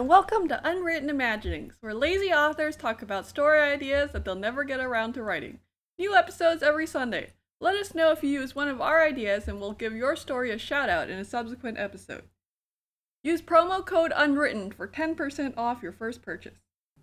[0.00, 4.64] and welcome to Unwritten Imaginings, where lazy authors talk about story ideas that they'll never
[4.64, 5.58] get around to writing.
[5.98, 7.34] New episodes every Sunday.
[7.60, 10.52] Let us know if you use one of our ideas, and we'll give your story
[10.52, 12.22] a shout out in a subsequent episode.
[13.22, 16.56] Use promo code Unwritten for 10% off your first purchase.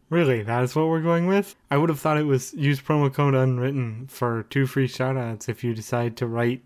[0.10, 1.56] Really, that is what we're going with?
[1.70, 5.64] I would have thought it was use promo code unwritten for two free shoutouts if
[5.64, 6.64] you decide to write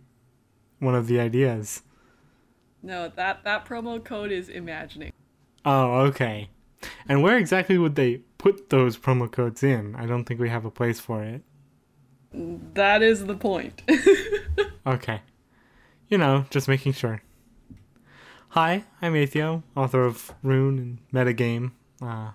[0.79, 1.84] one of the ideas.
[2.81, 5.11] No, that, that promo code is imagining.
[5.65, 6.49] Oh, okay.
[7.07, 9.95] And where exactly would they put those promo codes in?
[9.95, 11.43] I don't think we have a place for it.
[12.34, 13.81] That is the point.
[14.85, 15.21] Okay.
[16.07, 17.21] You know, just making sure.
[18.49, 22.31] Hi, I'm Atheo, author of Rune and Metagame, uh,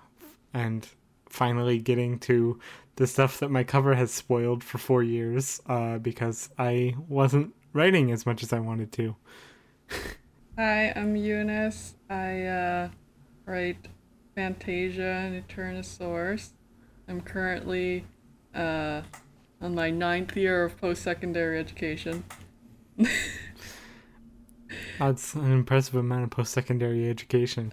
[0.54, 0.86] and
[1.28, 2.58] finally getting to
[2.94, 8.12] the stuff that my cover has spoiled for four years uh, because I wasn't writing
[8.12, 9.16] as much as I wanted to.
[10.56, 11.96] Hi, I'm Eunice.
[12.08, 12.88] I uh,
[13.46, 13.88] write
[14.34, 16.50] Fantasia and Eternosaurus.
[17.08, 18.04] I'm currently
[18.54, 19.02] uh,
[19.60, 22.24] on my ninth year of post secondary education.
[24.98, 27.72] That's an impressive amount of post secondary education.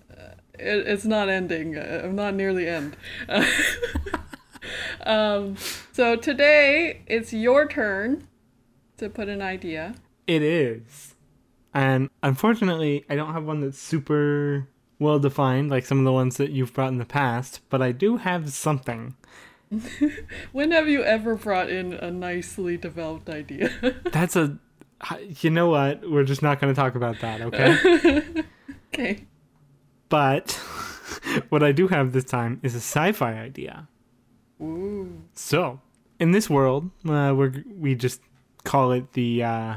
[0.53, 1.77] It, it's not ending.
[1.77, 2.95] Uh, I'm not near the end.
[5.05, 5.55] um,
[5.91, 8.27] so today it's your turn
[8.97, 9.95] to put an idea.
[10.27, 11.15] It is.
[11.73, 14.67] And unfortunately, I don't have one that's super
[15.03, 17.91] well defined like some of the ones that you've brought in the past, but I
[17.91, 19.15] do have something.
[20.51, 23.71] When have you ever brought in a nicely developed idea?
[24.11, 24.57] That's a.
[25.41, 26.09] You know what?
[26.09, 28.43] We're just not going to talk about that, okay?
[28.93, 29.25] okay.
[30.07, 30.51] but
[31.49, 33.89] what I do have this time is a sci fi idea.
[34.61, 35.23] Ooh.
[35.33, 35.81] So,
[36.19, 38.21] in this world, uh, we're, we just
[38.63, 39.75] call it the uh,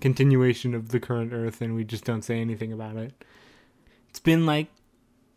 [0.00, 3.12] continuation of the current Earth and we just don't say anything about it.
[4.12, 4.68] It's been like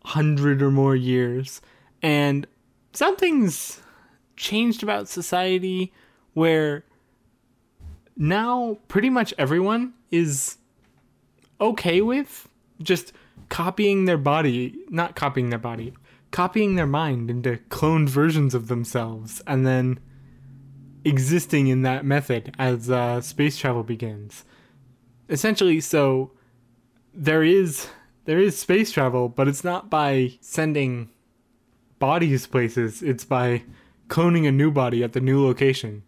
[0.01, 1.61] 100 or more years,
[2.01, 2.45] and
[2.91, 3.79] something's
[4.35, 5.93] changed about society
[6.33, 6.83] where
[8.17, 10.57] now pretty much everyone is
[11.61, 12.49] okay with
[12.83, 13.13] just
[13.47, 15.93] copying their body, not copying their body,
[16.31, 20.01] copying their mind into cloned versions of themselves and then
[21.05, 24.43] existing in that method as uh, space travel begins.
[25.29, 26.31] Essentially, so
[27.13, 27.87] there is
[28.25, 31.09] there is space travel, but it's not by sending
[31.99, 33.01] bodies places.
[33.01, 33.63] It's by
[34.07, 36.03] cloning a new body at the new location.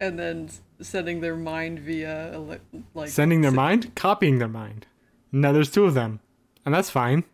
[0.00, 0.50] And then
[0.80, 2.38] sending their mind via
[2.94, 4.86] like Sending their mind, copying their mind.
[5.32, 6.20] Now there's two of them,
[6.64, 7.24] and that's fine.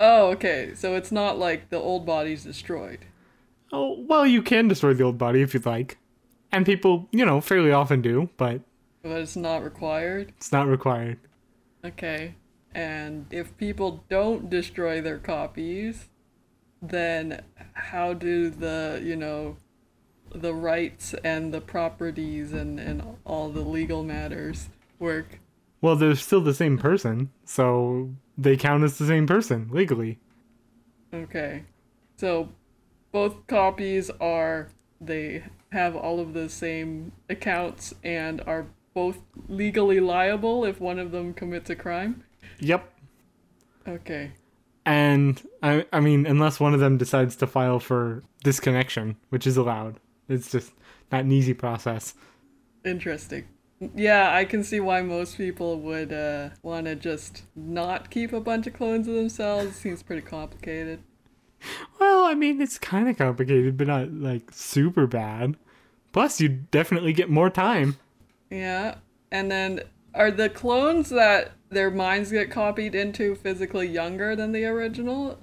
[0.00, 0.72] Oh, okay.
[0.74, 3.00] So it's not like the old body's destroyed.
[3.72, 5.98] Oh, well, you can destroy the old body if you'd like.
[6.50, 8.62] And people, you know, fairly often do, but
[9.02, 10.32] But it's not required.
[10.36, 11.18] it's not required.
[11.84, 12.34] Okay.
[12.78, 16.08] And if people don't destroy their copies,
[16.80, 19.56] then how do the, you know,
[20.32, 24.68] the rights and the properties and, and all the legal matters
[25.00, 25.40] work?
[25.80, 30.20] Well, they're still the same person, so they count as the same person legally.
[31.12, 31.64] Okay.
[32.16, 32.48] So
[33.10, 34.68] both copies are
[35.00, 39.18] they have all of the same accounts and are both
[39.48, 42.22] legally liable if one of them commits a crime?
[42.60, 42.92] Yep.
[43.86, 44.32] Okay.
[44.84, 49.56] And I, I mean, unless one of them decides to file for disconnection, which is
[49.56, 50.72] allowed, it's just
[51.12, 52.14] not an easy process.
[52.84, 53.46] Interesting.
[53.94, 58.40] Yeah, I can see why most people would uh, want to just not keep a
[58.40, 59.76] bunch of clones of themselves.
[59.76, 61.00] Seems pretty complicated.
[62.00, 65.56] Well, I mean, it's kind of complicated, but not like super bad.
[66.12, 67.96] Plus, you definitely get more time.
[68.50, 68.96] Yeah.
[69.30, 69.80] And then
[70.14, 75.38] are the clones that their minds get copied into physically younger than the original?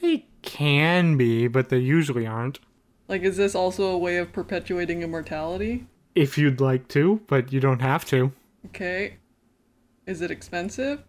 [0.00, 2.60] They can be, but they usually aren't.
[3.08, 5.86] Like, is this also a way of perpetuating immortality?
[6.14, 8.32] If you'd like to, but you don't have to.
[8.66, 9.16] Okay.
[10.06, 11.02] Is it expensive?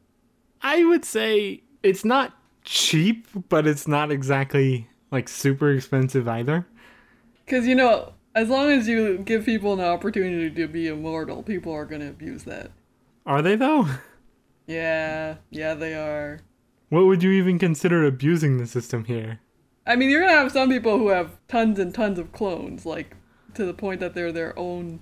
[0.61, 6.65] I would say it's not cheap, but it's not exactly like super expensive either.
[7.45, 11.73] Because, you know, as long as you give people an opportunity to be immortal, people
[11.73, 12.71] are going to abuse that.
[13.25, 13.87] Are they though?
[14.69, 16.41] Yeah, yeah, they are.
[16.89, 19.39] What would you even consider abusing the system here?
[19.87, 23.15] I mean, you're to have some people who have tons and tons of clones, like,
[23.55, 24.99] to the point that they're their own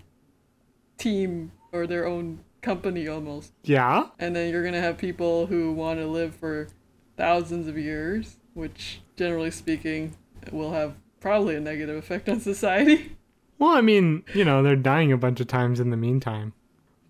[0.98, 3.52] team or their own company almost.
[3.64, 4.08] Yeah?
[4.18, 6.70] And then you're to have people who want to live for
[7.18, 10.16] thousands of years, which, generally speaking,
[10.50, 13.18] will have probably a negative effect on society.
[13.60, 16.54] Well, I mean, you know, they're dying a bunch of times in the meantime.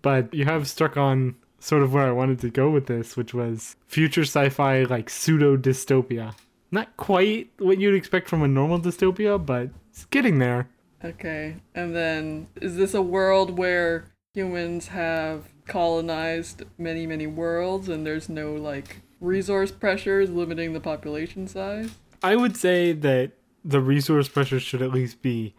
[0.02, 3.34] But you have struck on sort of where I wanted to go with this, which
[3.34, 6.34] was future sci-fi like pseudo dystopia.
[6.70, 10.68] Not quite what you'd expect from a normal dystopia, but it's getting there.
[11.04, 11.56] Okay.
[11.74, 18.28] And then is this a world where humans have colonized many, many worlds and there's
[18.28, 21.90] no like resource pressures limiting the population size?
[22.22, 23.32] I would say that
[23.64, 25.54] the resource pressure should at least be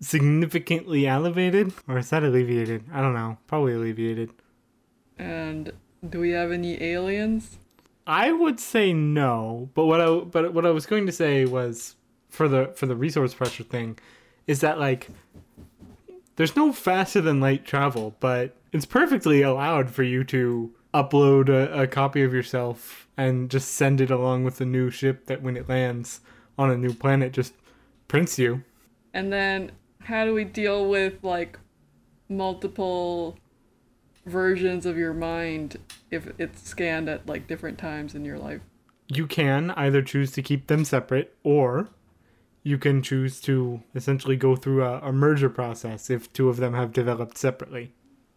[0.00, 2.84] significantly elevated, or is that alleviated?
[2.92, 3.38] I don't know.
[3.46, 4.30] Probably alleviated.
[5.20, 5.72] And
[6.08, 7.58] do we have any aliens?
[8.06, 11.96] I would say no, but what I but what I was going to say was
[12.30, 13.98] for the for the resource pressure thing
[14.46, 15.10] is that like
[16.36, 21.82] there's no faster than light travel, but it's perfectly allowed for you to upload a,
[21.82, 25.54] a copy of yourself and just send it along with the new ship that when
[25.54, 26.20] it lands
[26.58, 27.52] on a new planet just
[28.08, 28.64] prints you.
[29.12, 31.58] And then how do we deal with like
[32.30, 33.36] multiple
[34.26, 35.78] versions of your mind
[36.10, 38.60] if it's scanned at like different times in your life?
[39.08, 41.88] You can either choose to keep them separate or
[42.62, 46.74] you can choose to essentially go through a, a merger process if two of them
[46.74, 47.92] have developed separately.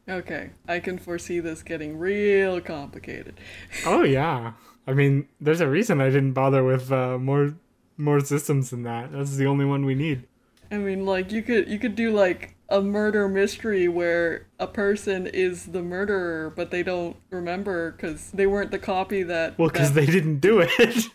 [0.07, 3.39] Okay, I can foresee this getting real complicated.
[3.85, 4.53] Oh yeah.
[4.85, 7.55] I mean, there's a reason I didn't bother with uh, more
[7.97, 9.11] more systems than that.
[9.11, 10.27] That's the only one we need.
[10.71, 15.27] I mean, like you could you could do like a murder mystery where a person
[15.27, 19.57] is the murderer, but they don't remember because they weren't the copy that.
[19.59, 21.09] Well, because they didn't do it.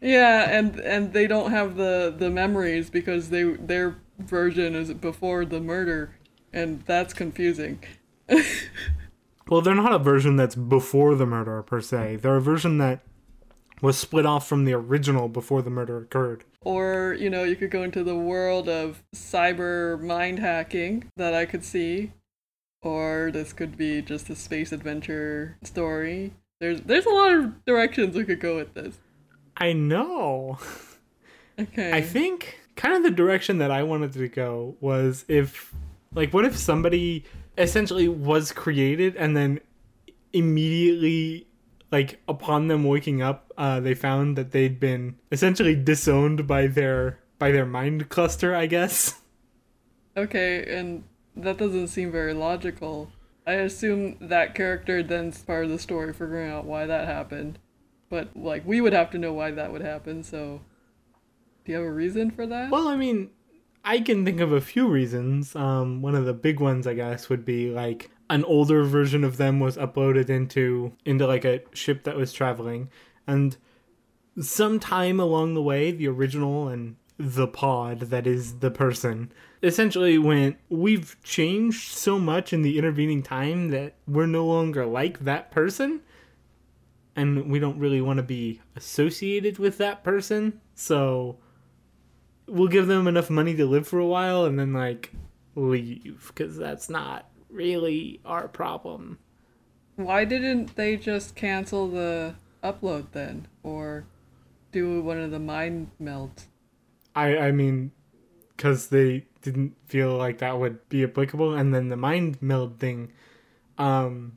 [0.00, 5.44] Yeah, and and they don't have the the memories because they their version is before
[5.44, 6.16] the murder,
[6.52, 7.84] and that's confusing.
[9.48, 12.16] well, they're not a version that's before the murder per se.
[12.16, 13.00] They're a version that
[13.82, 16.44] was split off from the original before the murder occurred.
[16.62, 21.46] Or, you know, you could go into the world of cyber mind hacking that I
[21.46, 22.12] could see.
[22.82, 26.32] Or this could be just a space adventure story.
[26.60, 28.98] There's there's a lot of directions we could go with this.
[29.56, 30.58] I know.
[31.58, 31.92] Okay.
[31.92, 35.74] I think kind of the direction that I wanted to go was if,
[36.14, 37.24] like, what if somebody
[37.58, 39.60] essentially was created and then
[40.32, 41.46] immediately,
[41.90, 47.18] like, upon them waking up, uh, they found that they'd been essentially disowned by their
[47.38, 49.20] by their mind cluster, I guess.
[50.16, 51.04] Okay, and
[51.36, 53.10] that doesn't seem very logical.
[53.46, 57.58] I assume that character then's part of the story figuring out why that happened.
[58.08, 60.60] But like we would have to know why that would happen, so
[61.64, 62.70] do you have a reason for that?
[62.70, 63.30] Well, I mean,
[63.84, 65.56] I can think of a few reasons.
[65.56, 69.36] Um, one of the big ones, I guess, would be like an older version of
[69.36, 72.88] them was uploaded into into like a ship that was traveling,
[73.26, 73.58] and
[74.40, 79.30] sometime along the way, the original and the pod that is the person
[79.62, 85.18] essentially went we've changed so much in the intervening time that we're no longer like
[85.18, 86.00] that person
[87.14, 91.36] and we don't really want to be associated with that person so
[92.46, 95.12] we'll give them enough money to live for a while and then like
[95.54, 99.18] leave because that's not really our problem
[99.96, 103.48] Why didn't they just cancel the upload then?
[103.62, 104.04] Or
[104.72, 106.46] do one of the mind melds?
[107.14, 107.90] i i mean
[108.56, 113.10] because they didn't feel like that would be applicable and then the mind meld thing
[113.78, 114.36] um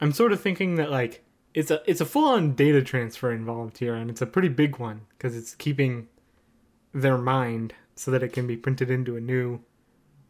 [0.00, 1.22] i'm sort of thinking that like
[1.54, 5.02] it's a it's a full-on data transfer involved here and it's a pretty big one
[5.10, 6.08] because it's keeping
[6.92, 9.60] their mind so that it can be printed into a new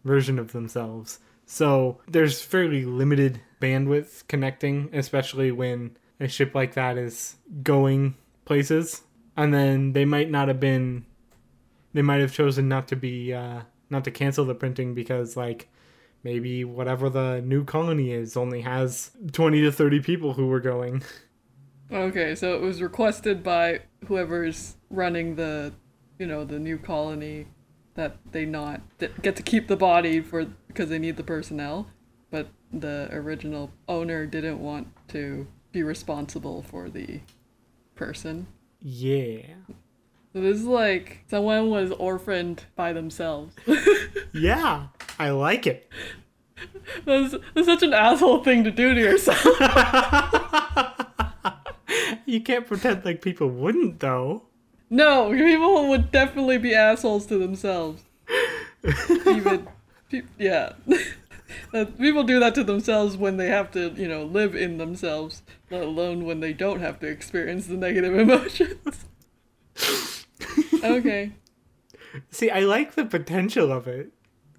[0.04, 1.18] version of themselves
[1.50, 8.14] so there's fairly limited bandwidth connecting especially when a ship like that is going
[8.44, 9.02] places.
[9.36, 11.06] And then they might not have been
[11.92, 15.68] they might have chosen not to be uh, not to cancel the printing because like
[16.22, 21.02] maybe whatever the new colony is only has 20 to 30 people who were going.
[21.92, 25.72] Okay, so it was requested by whoever's running the,
[26.20, 27.48] you know, the new colony
[27.94, 28.80] that they not
[29.22, 31.86] get to keep the body for because they need the personnel,
[32.30, 37.20] but the original owner didn't want to be responsible for the
[37.96, 38.46] person.
[38.80, 39.42] yeah
[40.32, 43.54] So this is like someone was orphaned by themselves.
[44.32, 44.86] yeah
[45.18, 45.88] i like it
[47.04, 49.42] that's, that's such an asshole thing to do to yourself.
[52.26, 54.42] you can't pretend like people wouldn't though
[54.88, 58.02] No, people would definitely be assholes to themselves.
[59.26, 59.66] Even,
[60.38, 60.72] yeah.
[61.98, 65.82] People do that to themselves when they have to, you know, live in themselves, let
[65.82, 69.04] alone when they don't have to experience the negative emotions.
[70.84, 71.32] okay.
[72.30, 74.10] see i like the potential of it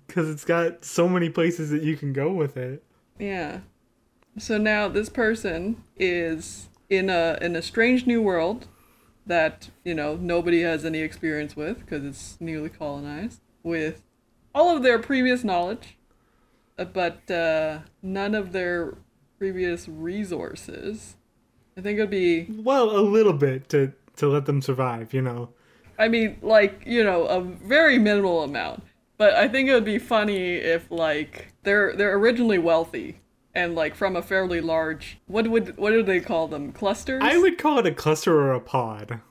[0.08, 2.84] because it's got so many places that you can go with it
[3.20, 3.60] Yeah.
[4.38, 8.68] So now this person is in a in a strange new world
[9.26, 14.04] that you know nobody has any experience with because it's newly colonized with
[14.54, 15.98] all of their previous knowledge,
[16.78, 18.96] uh, but uh, none of their
[19.38, 21.16] previous resources.
[21.78, 25.50] I think it'd be Well, a little bit to to let them survive, you know.
[25.98, 28.84] I mean, like, you know, a very minimal amount.
[29.18, 33.20] But I think it would be funny if like they're they're originally wealthy
[33.54, 36.72] and like from a fairly large what would what do they call them?
[36.72, 37.22] Clusters?
[37.24, 39.22] I would call it a cluster or a pod.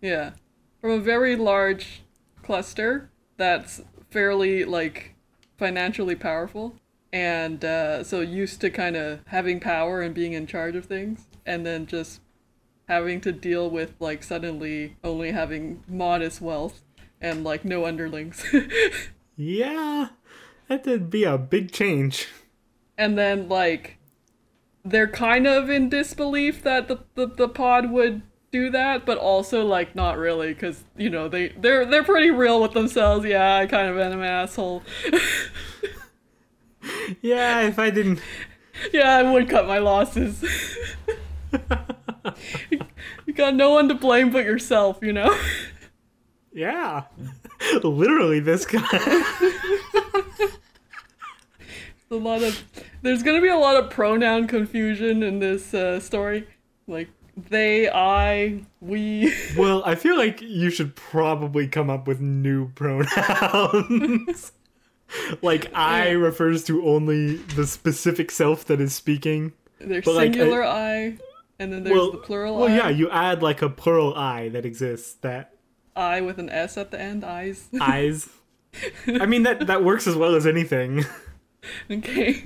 [0.00, 0.34] Yeah.
[0.80, 2.02] From a very large
[2.44, 3.80] cluster that's
[4.14, 5.12] fairly like
[5.58, 6.76] financially powerful
[7.12, 11.26] and uh, so used to kind of having power and being in charge of things
[11.44, 12.20] and then just
[12.88, 16.80] having to deal with like suddenly only having modest wealth
[17.20, 18.44] and like no underlings.
[19.36, 20.10] Yeah,
[20.68, 22.28] that'd be a big change.
[22.96, 23.98] and then like
[24.84, 28.22] they're kind of in disbelief that the, the, the pod would
[28.54, 32.62] do that but also like not really because you know they they're they're pretty real
[32.62, 33.26] with themselves.
[33.26, 34.82] Yeah i kind of am an asshole.
[37.22, 38.20] Yeah, if I didn't.
[38.92, 40.44] yeah i would cut my losses.
[43.26, 45.36] You got no one to blame but yourself you know?
[46.52, 47.04] Yeah,
[47.82, 48.86] literally this guy.
[52.10, 52.62] a lot of
[53.02, 56.46] there's gonna be a lot of pronoun confusion in this uh, story.
[56.86, 62.68] Like they i we well, I feel like you should probably come up with new
[62.70, 64.52] pronouns.
[65.42, 69.52] like I refers to only the specific self that is speaking.
[69.78, 71.16] there's But, like, singular i
[71.58, 72.66] and then there's well, the plural well, I.
[72.66, 75.54] Well, yeah, you add like a plural I that exists that
[75.96, 77.68] I with an S at the end, eyes.
[77.80, 78.28] eyes.
[79.06, 81.04] I mean that that works as well as anything.
[81.90, 82.44] okay.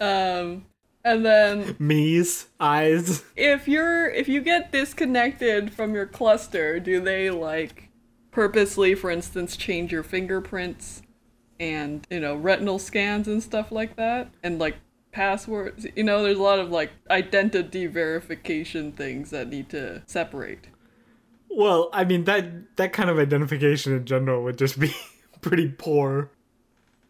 [0.00, 0.64] um
[1.06, 3.24] and then Me's eyes.
[3.36, 7.88] if you're if you get disconnected from your cluster, do they like
[8.30, 11.00] purposely for instance change your fingerprints
[11.58, 14.76] and you know retinal scans and stuff like that and like
[15.10, 20.66] passwords you know there's a lot of like identity verification things that need to separate
[21.48, 24.92] Well, I mean that that kind of identification in general would just be
[25.40, 26.30] pretty poor.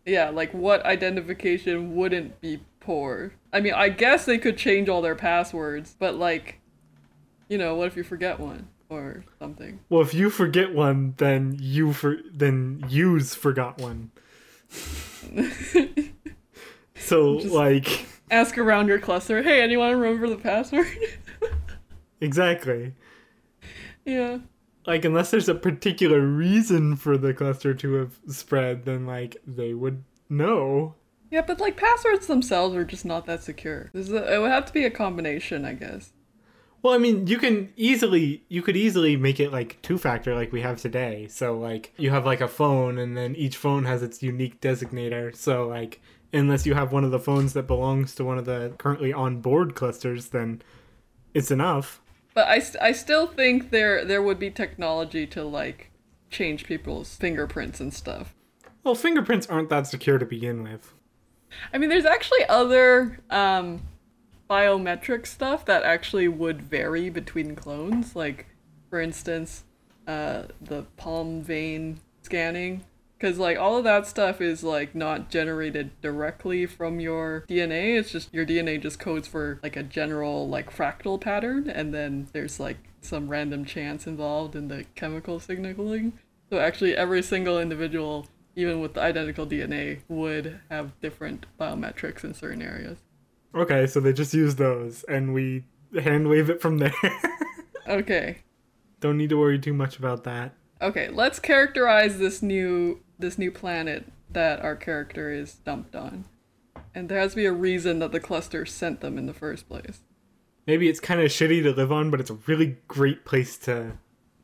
[0.04, 3.32] Yeah, like what identification wouldn't be poor?
[3.52, 6.60] I mean, I guess they could change all their passwords, but like,
[7.48, 9.80] you know, what if you forget one or something?
[9.88, 14.10] Well, if you forget one, then you for then you's forgot one.
[16.98, 20.88] So Just- like Ask around your cluster, hey, anyone remember the password?
[22.20, 22.94] exactly.
[24.04, 24.38] yeah.
[24.86, 29.74] Like unless there's a particular reason for the cluster to have spread, then like they
[29.74, 30.94] would know.
[31.30, 33.90] Yeah, but like passwords themselves are just not that secure.
[33.92, 36.12] This is a, it would have to be a combination, I guess.
[36.82, 40.52] Well, I mean, you can easily you could easily make it like two factor like
[40.52, 41.26] we have today.
[41.28, 45.34] So like you have like a phone and then each phone has its unique designator.
[45.34, 46.00] So like
[46.32, 49.40] unless you have one of the phones that belongs to one of the currently on
[49.40, 50.62] board clusters, then
[51.34, 52.00] it's enough.
[52.34, 55.90] But I, I still think there there would be technology to like
[56.30, 58.34] change people's fingerprints and stuff.
[58.84, 60.94] Well, fingerprints aren't that secure to begin with.
[61.72, 63.82] I mean, there's actually other um,
[64.48, 68.16] biometric stuff that actually would vary between clones.
[68.16, 68.46] Like,
[68.90, 69.64] for instance,
[70.06, 72.84] uh, the palm vein scanning.
[73.18, 77.98] Because, like, all of that stuff is, like, not generated directly from your DNA.
[77.98, 81.70] It's just your DNA just codes for, like, a general, like, fractal pattern.
[81.70, 86.12] And then there's, like, some random chance involved in the chemical signaling.
[86.50, 92.34] So, actually, every single individual even with the identical DNA, would have different biometrics in
[92.34, 92.98] certain areas.
[93.54, 95.64] Okay, so they just use those and we
[96.02, 96.92] hand wave it from there.
[97.88, 98.38] Okay.
[99.00, 100.54] Don't need to worry too much about that.
[100.82, 106.26] Okay, let's characterize this new this new planet that our character is dumped on.
[106.94, 109.68] And there has to be a reason that the cluster sent them in the first
[109.68, 110.00] place.
[110.66, 113.92] Maybe it's kind of shitty to live on, but it's a really great place to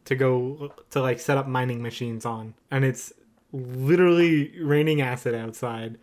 [0.05, 2.55] to go to like set up mining machines on.
[2.71, 3.13] And it's
[3.53, 5.99] literally raining acid outside.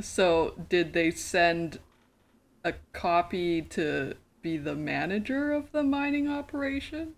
[0.00, 1.80] So, did they send
[2.64, 7.14] a copy to be the manager of the mining operation?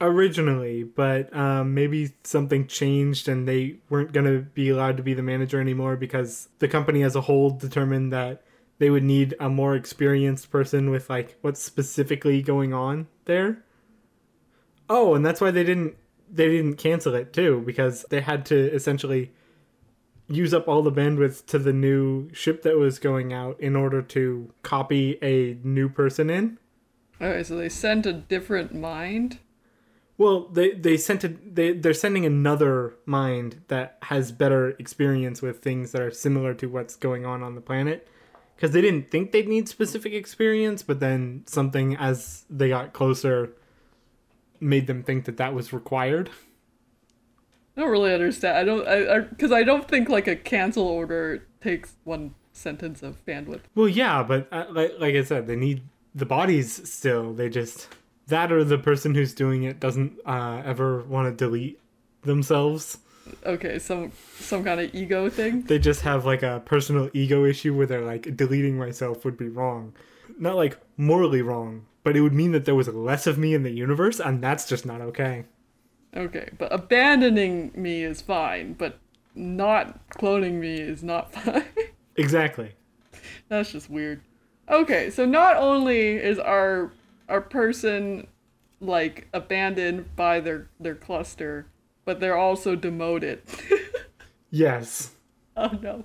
[0.00, 5.14] originally, but um, maybe something changed and they weren't going to be allowed to be
[5.14, 8.42] the manager anymore because the company as a whole determined that
[8.78, 13.62] they would need a more experienced person with like what's specifically going on there.
[14.88, 15.96] Oh, and that's why they didn't
[16.32, 19.32] they didn't cancel it too because they had to essentially
[20.28, 24.00] use up all the bandwidth to the new ship that was going out in order
[24.00, 26.58] to copy a new person in.
[27.20, 29.38] Okay, so they sent a different mind.
[30.16, 35.60] Well, they they sent a, they they're sending another mind that has better experience with
[35.60, 38.06] things that are similar to what's going on on the planet.
[38.54, 43.54] Because they didn't think they'd need specific experience, but then something as they got closer
[44.60, 46.30] made them think that that was required.
[47.76, 48.58] I don't really understand.
[48.58, 53.02] I don't, I, because I, I, don't think like a cancel order takes one sentence
[53.02, 53.62] of bandwidth.
[53.74, 55.82] Well, yeah, but uh, like like I said, they need
[56.14, 57.32] the bodies still.
[57.32, 57.88] They just
[58.26, 61.80] that or the person who's doing it doesn't uh, ever want to delete
[62.22, 62.98] themselves.
[63.46, 65.62] Okay, some some kind of ego thing.
[65.62, 69.48] They just have like a personal ego issue where they're like deleting myself would be
[69.48, 69.94] wrong,
[70.38, 73.62] not like morally wrong, but it would mean that there was less of me in
[73.62, 75.44] the universe, and that's just not okay.
[76.16, 78.98] Okay, but abandoning me is fine, but
[79.34, 81.64] not cloning me is not fine.
[82.16, 82.72] exactly.
[83.48, 84.22] That's just weird.
[84.68, 86.92] Okay, so not only is our
[87.28, 88.26] our person
[88.80, 91.66] like abandoned by their their cluster,
[92.04, 93.42] but they're also demoted.
[94.50, 95.14] yes.
[95.56, 96.04] Oh no.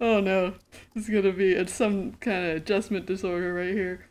[0.00, 0.54] Oh no.
[0.94, 4.06] It's gonna be it's some kind of adjustment disorder right here.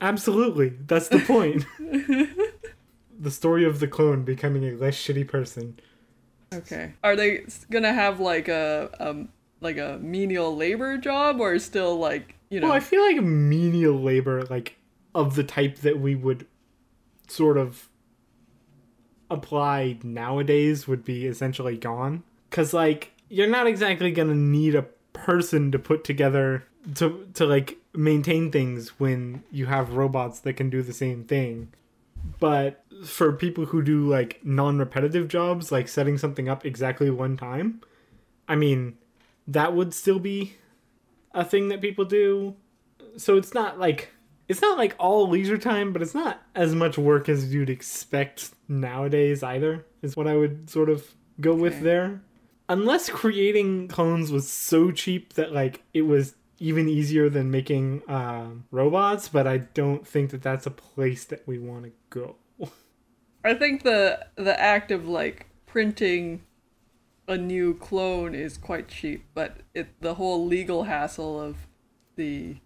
[0.00, 0.74] Absolutely.
[0.86, 1.64] That's the point.
[3.18, 5.80] the story of the clone becoming a less shitty person.
[6.52, 6.92] Okay.
[7.02, 12.34] Are they gonna have like a um like a menial labor job or still like
[12.50, 12.68] you know?
[12.68, 14.76] Well, I feel like menial labor, like
[15.14, 16.46] of the type that we would
[17.28, 17.88] sort of
[19.30, 22.24] apply nowadays, would be essentially gone.
[22.50, 26.64] Cause like you're not exactly gonna need a person to put together
[26.96, 31.72] to to like maintain things when you have robots that can do the same thing.
[32.38, 37.80] But for people who do like non-repetitive jobs like setting something up exactly one time
[38.48, 38.96] i mean
[39.46, 40.54] that would still be
[41.32, 42.54] a thing that people do
[43.16, 44.10] so it's not like
[44.48, 48.50] it's not like all leisure time but it's not as much work as you'd expect
[48.68, 51.60] nowadays either is what i would sort of go okay.
[51.60, 52.20] with there
[52.72, 58.48] unless creating clones was so cheap that like it was even easier than making uh,
[58.70, 62.36] robots but i don't think that that's a place that we want to go.
[63.44, 66.42] I think the the act of like printing
[67.26, 71.66] a new clone is quite cheap, but it the whole legal hassle of
[72.16, 72.56] the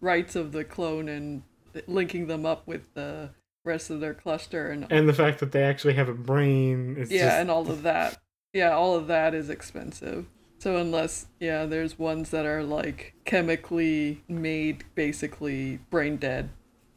[0.00, 1.42] rights of the clone and
[1.86, 3.30] linking them up with the
[3.64, 7.10] rest of their cluster and and the fact that they actually have a brain is
[7.10, 7.36] yeah just...
[7.38, 8.18] and all of that
[8.54, 10.26] yeah all of that is expensive.
[10.58, 16.48] So unless yeah there's ones that are like chemically made basically brain dead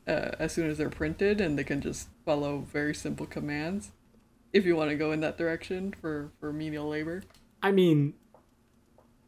[0.07, 3.91] uh, as soon as they're printed and they can just follow very simple commands
[4.53, 7.23] if you want to go in that direction for for menial labor.
[7.61, 8.13] I mean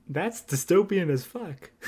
[0.07, 1.71] that's dystopian as fuck.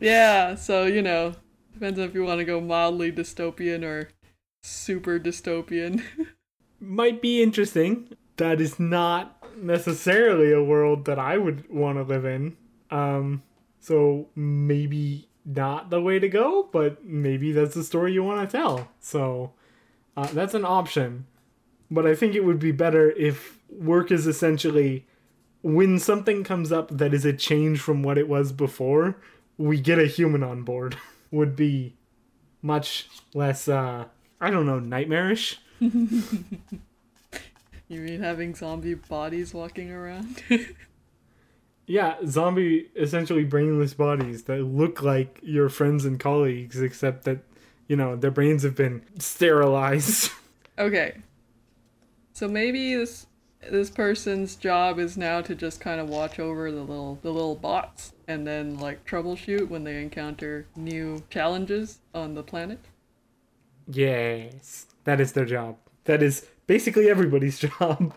[0.00, 1.34] Yeah so you know
[1.72, 4.10] depends on if you want to go mildly dystopian or
[4.62, 6.02] super dystopian.
[6.80, 12.24] Might be interesting that is not necessarily a world that i would want to live
[12.24, 12.56] in
[12.90, 13.42] um
[13.80, 18.56] so maybe not the way to go, but maybe that's the story you want to
[18.56, 18.88] tell.
[19.00, 19.52] So
[20.16, 21.26] uh, that's an option.
[21.90, 25.06] But I think it would be better if work is essentially
[25.62, 29.16] when something comes up that is a change from what it was before,
[29.56, 30.96] we get a human on board.
[31.30, 31.94] would be
[32.62, 34.04] much less, uh,
[34.40, 35.58] I don't know, nightmarish.
[37.88, 40.42] you mean having zombie bodies walking around?
[41.88, 47.38] Yeah, zombie essentially brainless bodies that look like your friends and colleagues, except that,
[47.88, 50.30] you know, their brains have been sterilized.
[50.78, 51.16] okay.
[52.34, 53.26] So maybe this
[53.70, 57.56] this person's job is now to just kind of watch over the little the little
[57.56, 62.80] bots and then like troubleshoot when they encounter new challenges on the planet.
[63.90, 64.88] Yes.
[65.04, 65.78] That is their job.
[66.04, 68.14] That is basically everybody's job.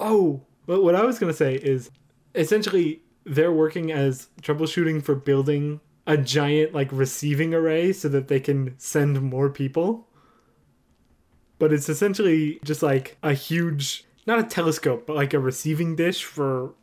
[0.00, 1.90] Oh, but what I was gonna say is,
[2.34, 8.40] essentially, they're working as troubleshooting for building a giant like receiving array so that they
[8.40, 10.08] can send more people.
[11.60, 16.24] But it's essentially just like a huge, not a telescope, but like a receiving dish
[16.24, 16.74] for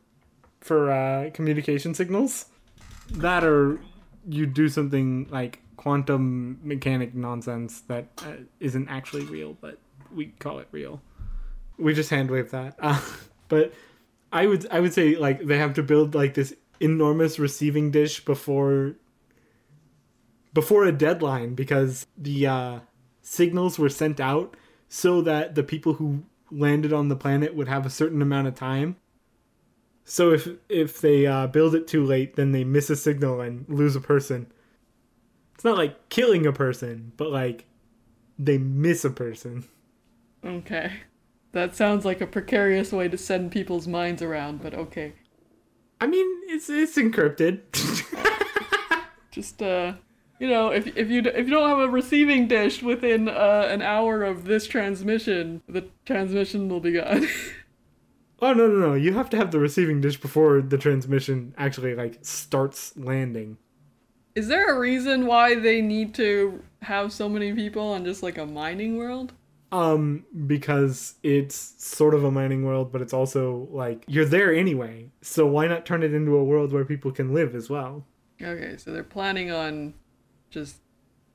[0.61, 2.45] for uh, communication signals.
[3.09, 3.79] That or
[4.29, 9.79] you do something like quantum mechanic nonsense that uh, not actually real, but
[10.13, 11.01] we call it real.
[11.77, 12.75] We just hand wave that.
[12.81, 13.01] Uh,
[13.49, 13.73] But
[14.31, 18.23] I would I would say like they have to build like this enormous receiving dish
[18.25, 18.95] before
[20.53, 22.79] before a deadline because the uh,
[23.21, 24.55] signals were sent out
[24.89, 28.55] so that the people who landed on the planet would have a certain amount of
[28.55, 28.95] time
[30.05, 33.65] So if if they uh, build it too late, then they miss a signal and
[33.67, 34.47] lose a person.
[35.55, 37.65] It's not like killing a person, but like
[38.39, 39.65] they miss a person.
[40.45, 40.91] Okay.
[41.51, 45.13] That sounds like a precarious way to send people's minds around, but okay.
[45.99, 47.61] I mean, it's it's encrypted.
[49.31, 49.93] Just uh,
[50.39, 53.81] you know, if if you if you don't have a receiving dish within uh, an
[53.81, 57.27] hour of this transmission, the transmission will be gone.
[58.41, 58.93] oh no no no!
[58.93, 63.57] You have to have the receiving dish before the transmission actually like starts landing.
[64.35, 68.37] Is there a reason why they need to have so many people on just like
[68.37, 69.33] a mining world?
[69.69, 75.11] Um, because it's sort of a mining world, but it's also like you're there anyway.
[75.21, 78.05] So why not turn it into a world where people can live as well?
[78.41, 79.93] Okay, so they're planning on
[80.49, 80.77] just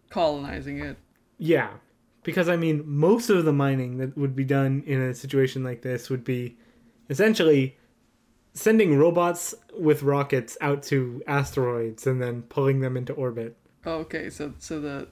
[0.08, 0.96] colonizing it.
[1.36, 1.70] Yeah,
[2.22, 5.82] because I mean, most of the mining that would be done in a situation like
[5.82, 6.56] this would be
[7.10, 7.76] essentially
[8.54, 13.56] sending robots with rockets out to asteroids and then pulling them into orbit.
[13.86, 15.08] Okay, so so the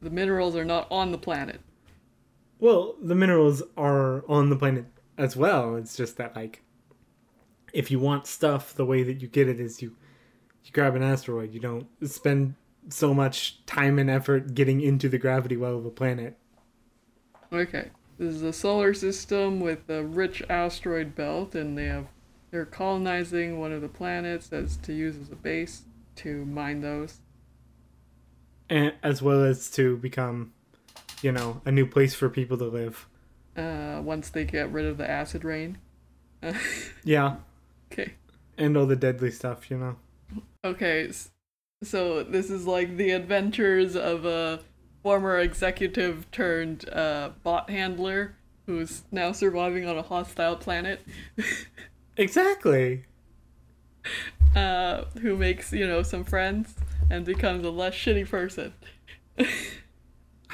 [0.00, 1.60] the minerals are not on the planet.
[2.62, 4.84] Well, the minerals are on the planet
[5.18, 5.74] as well.
[5.74, 6.62] It's just that like
[7.72, 9.96] if you want stuff, the way that you get it is you
[10.64, 11.52] you grab an asteroid.
[11.52, 12.54] You don't spend
[12.88, 16.38] so much time and effort getting into the gravity well of a planet.
[17.52, 17.90] Okay.
[18.16, 22.06] This is a solar system with a rich asteroid belt and they have
[22.52, 25.82] they're colonizing one of the planets as to use as a base
[26.14, 27.18] to mine those.
[28.70, 30.52] And as well as to become
[31.22, 33.06] you know, a new place for people to live.
[33.56, 35.78] Uh, once they get rid of the acid rain.
[37.04, 37.36] yeah.
[37.92, 38.14] Okay.
[38.58, 39.96] And all the deadly stuff, you know.
[40.64, 41.10] Okay,
[41.82, 44.60] so this is like the adventures of a
[45.02, 51.00] former executive turned uh, bot handler who's now surviving on a hostile planet.
[52.16, 53.04] exactly.
[54.54, 56.74] Uh, who makes you know some friends
[57.10, 58.72] and becomes a less shitty person.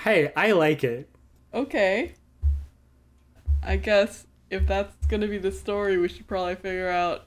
[0.04, 1.08] Hey, I like it.
[1.52, 2.14] Okay.
[3.62, 7.26] I guess if that's gonna be the story, we should probably figure out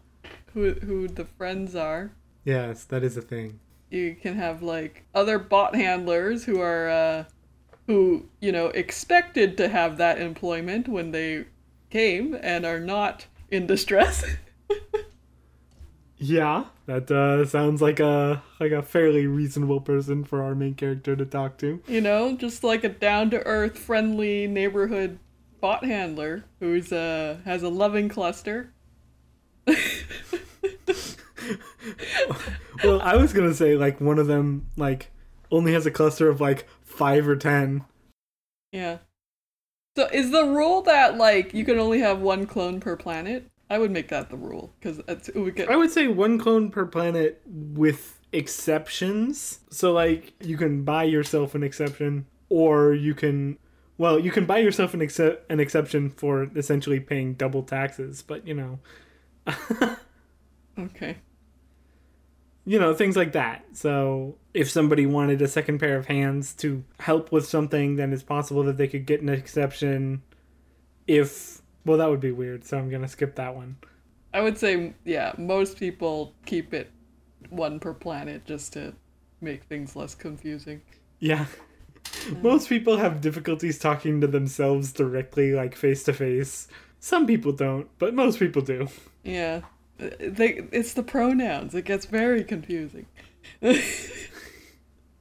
[0.53, 2.11] who who the friends are.
[2.45, 3.59] Yes, that is a thing.
[3.89, 7.23] You can have like other bot handlers who are uh
[7.87, 11.45] who, you know, expected to have that employment when they
[11.89, 14.23] came and are not in distress.
[16.23, 21.15] Yeah, that uh, sounds like a like a fairly reasonable person for our main character
[21.15, 21.81] to talk to.
[21.87, 25.17] You know, just like a down to earth, friendly neighborhood
[25.59, 28.71] bot handler who's uh has a loving cluster.
[32.83, 35.09] well, I was gonna say like one of them like
[35.49, 37.83] only has a cluster of like five or ten.
[38.71, 38.99] Yeah.
[39.97, 43.50] So is the rule that like you can only have one clone per planet?
[43.71, 45.69] I would make that the rule because it would get.
[45.69, 49.59] I would say one clone per planet with exceptions.
[49.69, 53.57] So like you can buy yourself an exception, or you can,
[53.97, 58.21] well, you can buy yourself an except an exception for essentially paying double taxes.
[58.21, 58.79] But you know.
[60.77, 61.19] okay.
[62.65, 63.63] You know things like that.
[63.71, 68.21] So if somebody wanted a second pair of hands to help with something, then it's
[68.21, 70.23] possible that they could get an exception.
[71.07, 73.77] If well, that would be weird, so I'm gonna skip that one.
[74.33, 76.89] I would say, yeah, most people keep it
[77.49, 78.93] one per planet just to
[79.41, 80.81] make things less confusing.
[81.19, 81.45] Yeah.
[82.41, 86.67] most people have difficulties talking to themselves directly, like face to face.
[86.99, 88.87] Some people don't, but most people do.
[89.23, 89.61] Yeah.
[89.97, 91.75] They, it's the pronouns.
[91.75, 93.05] It gets very confusing.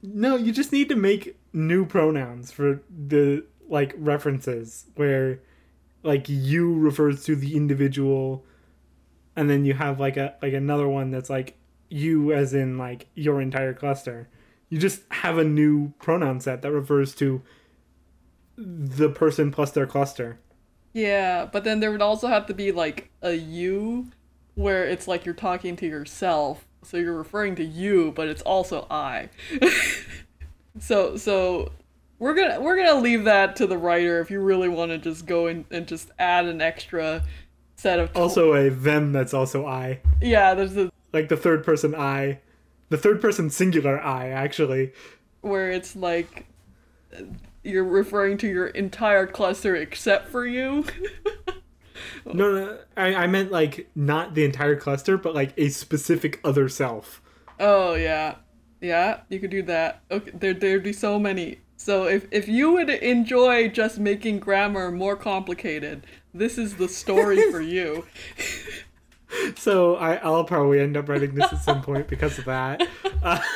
[0.01, 5.39] no, you just need to make new pronouns for the like references where
[6.03, 8.45] like you refers to the individual
[9.35, 11.57] and then you have like a like another one that's like
[11.89, 14.29] you as in like your entire cluster.
[14.69, 17.41] You just have a new pronoun set that refers to
[18.57, 20.39] the person plus their cluster.
[20.93, 24.07] Yeah but then there would also have to be like a you
[24.55, 26.65] where it's like you're talking to yourself.
[26.83, 29.29] So you're referring to you but it's also i.
[30.79, 31.71] So so
[32.21, 35.25] we're gonna we're gonna leave that to the writer if you really want to just
[35.25, 37.23] go in and just add an extra
[37.75, 38.15] set of.
[38.15, 40.01] also a them that's also I.
[40.21, 42.39] Yeah, there's a like the third person I,
[42.89, 44.93] the third person singular I actually.
[45.41, 46.45] Where it's like
[47.63, 50.85] you're referring to your entire cluster except for you.
[52.25, 56.69] no, no, I, I meant like not the entire cluster, but like a specific other
[56.69, 57.19] self.
[57.59, 58.35] Oh yeah,
[58.79, 60.03] yeah, you could do that.
[60.11, 64.91] Okay, there there'd be so many so if, if you would enjoy just making grammar
[64.91, 68.05] more complicated, this is the story for you.
[69.57, 72.87] So I, I'll probably end up writing this at some point because of that.
[73.23, 73.39] Uh,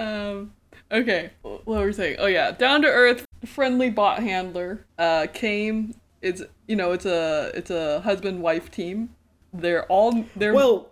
[0.00, 0.52] Um,
[0.90, 2.16] okay, what were we saying?
[2.18, 4.86] Oh yeah, down to earth, friendly bot handler.
[4.98, 5.94] Uh, came.
[6.22, 9.10] It's you know it's a it's a husband wife team.
[9.52, 10.88] They're all they're well,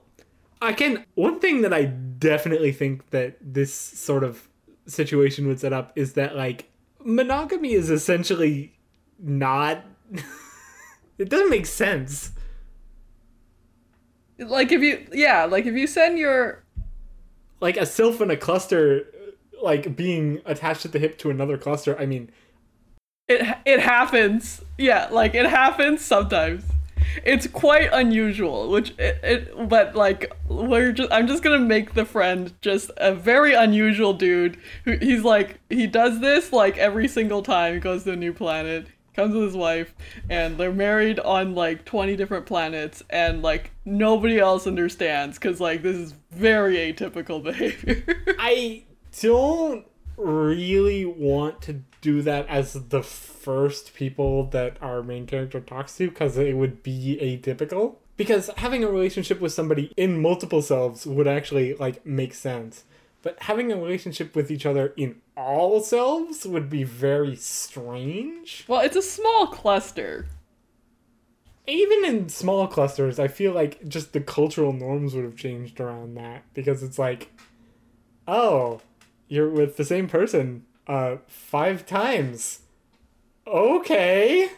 [0.61, 1.07] I can.
[1.15, 4.48] One thing that I definitely think that this sort of
[4.89, 6.71] situation would set up is that like
[7.05, 8.77] monogamy is essentially
[9.19, 9.85] not.
[11.19, 12.33] it doesn't make sense.
[14.39, 16.63] like if you yeah like if you send your
[17.61, 19.07] Like a sylph and a cluster,
[19.63, 21.99] like being attached at the hip to another cluster.
[21.99, 22.31] I mean,
[23.27, 26.65] it it happens yeah like it happens sometimes.
[27.25, 32.05] It's quite unusual, which it, it but like we're just I'm just gonna make the
[32.05, 37.43] friend just a very unusual dude who he's like he does this like every single
[37.43, 38.87] time he goes to a new planet,
[39.19, 39.95] comes with his wife,
[40.31, 45.83] and they're married on like 20 different planets, and like nobody else understands because like
[45.83, 48.05] this is very atypical behavior.
[48.39, 48.85] I
[49.21, 49.88] don't
[50.19, 56.09] really want to do that as the first people that our main character talks to
[56.09, 57.97] because it would be atypical.
[58.17, 62.85] Because having a relationship with somebody in multiple selves would actually like make sense.
[63.23, 68.65] But having a relationship with each other in all selves would be very strange.
[68.69, 70.27] well, it's a small cluster.
[71.67, 76.15] Even in small clusters, I feel like just the cultural norms would have changed around
[76.15, 77.31] that because it's like,
[78.27, 78.81] oh,
[79.29, 82.61] you're with the same person uh five times.
[83.47, 84.51] Okay.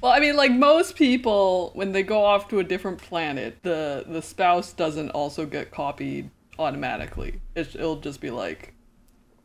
[0.00, 4.04] Well, I mean, like most people, when they go off to a different planet, the
[4.06, 7.40] the spouse doesn't also get copied automatically.
[7.54, 8.74] It, it'll just be like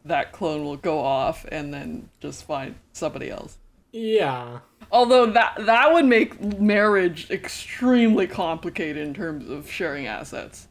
[0.06, 3.58] that clone will go off and then just find somebody else.
[3.92, 4.60] Yeah.
[4.92, 10.68] Although that that would make marriage extremely complicated in terms of sharing assets.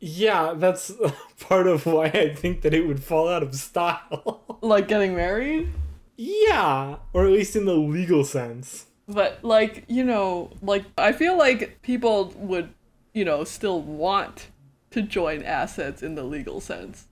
[0.00, 0.92] Yeah, that's
[1.40, 4.40] part of why I think that it would fall out of style.
[4.62, 5.70] Like getting married,
[6.18, 8.84] yeah, or at least in the legal sense.
[9.08, 12.68] but like you know, like I feel like people would
[13.14, 14.48] you know still want
[14.90, 17.06] to join assets in the legal sense.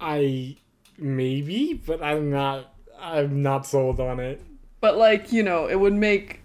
[0.00, 0.56] I
[0.96, 4.40] maybe, but I'm not I'm not sold on it.
[4.80, 6.42] but like you know it would make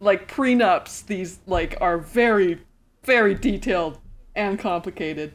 [0.00, 2.58] like prenups these like are very
[3.04, 3.98] very detailed
[4.34, 5.34] and complicated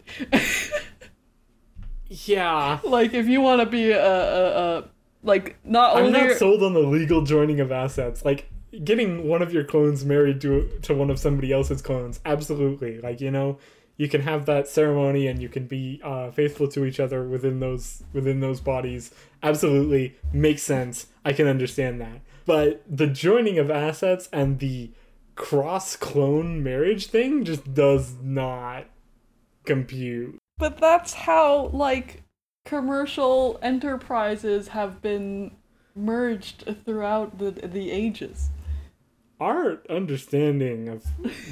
[2.09, 2.79] Yeah.
[2.83, 4.89] like if you want to be a, a, a
[5.23, 8.23] like not I'm only not sold on the legal joining of assets.
[8.23, 8.49] Like
[8.83, 12.19] getting one of your clones married to to one of somebody else's clones.
[12.25, 13.01] Absolutely.
[13.01, 13.57] Like, you know,
[13.97, 17.59] you can have that ceremony and you can be uh, faithful to each other within
[17.59, 19.13] those within those bodies.
[19.43, 21.07] Absolutely makes sense.
[21.25, 22.21] I can understand that.
[22.45, 24.91] But the joining of assets and the
[25.37, 28.85] cross clone marriage thing just does not
[29.65, 30.37] compute.
[30.57, 32.23] but that's how like
[32.65, 35.55] commercial enterprises have been
[35.95, 38.49] merged throughout the the ages
[39.39, 41.05] our understanding of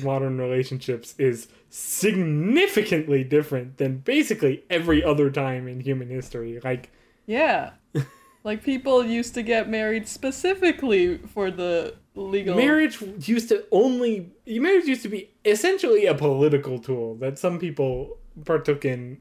[0.04, 6.60] modern relationships is significantly different than basically every other time in human history.
[6.64, 6.90] Like,
[7.28, 7.72] yeah
[8.46, 14.86] like people used to get married specifically for the legal marriage used to only marriage
[14.86, 19.20] used to be essentially a political tool that some people partook in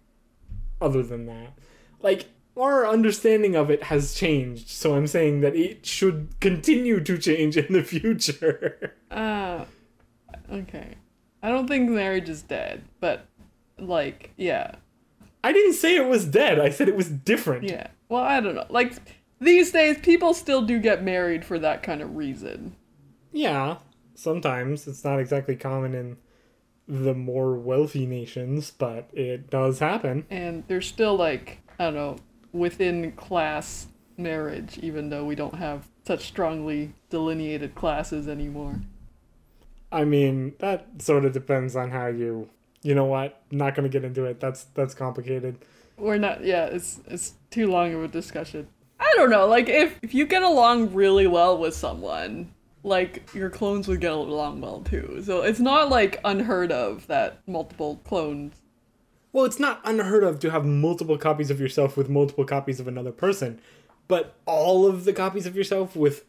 [0.80, 1.54] other than that.
[2.02, 7.18] Like our understanding of it has changed, so I'm saying that it should continue to
[7.18, 8.94] change in the future.
[9.10, 9.64] Ah,
[10.52, 10.94] okay.
[11.42, 13.26] I don't think marriage is dead, but
[13.78, 14.76] like, yeah,
[15.42, 16.60] I didn't say it was dead.
[16.60, 17.64] I said it was different.
[17.64, 17.88] yeah.
[18.08, 18.66] Well, I don't know.
[18.68, 18.92] Like
[19.40, 22.76] these days, people still do get married for that kind of reason.
[23.32, 23.78] Yeah,
[24.14, 26.16] sometimes it's not exactly common in
[26.86, 30.26] the more wealthy nations, but it does happen.
[30.30, 32.16] and there's still like I don't know
[32.52, 38.80] within class marriage, even though we don't have such strongly delineated classes anymore.
[39.90, 42.48] I mean, that sort of depends on how you.
[42.82, 43.40] You know what?
[43.50, 44.40] Not gonna get into it.
[44.40, 45.64] That's that's complicated.
[45.96, 46.44] We're not.
[46.44, 48.68] Yeah, it's it's too long of a discussion.
[49.00, 49.46] I don't know.
[49.46, 52.52] Like if if you get along really well with someone,
[52.82, 55.22] like your clones would get along well too.
[55.24, 58.54] So it's not like unheard of that multiple clones.
[59.32, 62.86] Well, it's not unheard of to have multiple copies of yourself with multiple copies of
[62.86, 63.60] another person,
[64.06, 66.24] but all of the copies of yourself with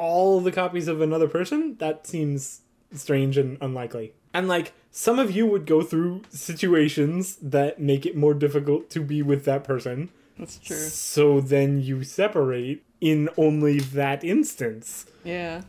[0.00, 1.76] all the copies of another person?
[1.76, 4.14] That seems strange and unlikely.
[4.32, 9.00] And like some of you would go through situations that make it more difficult to
[9.00, 10.10] be with that person.
[10.40, 10.76] That's true.
[10.76, 15.06] So then you separate in only that instance.
[15.22, 15.62] Yeah.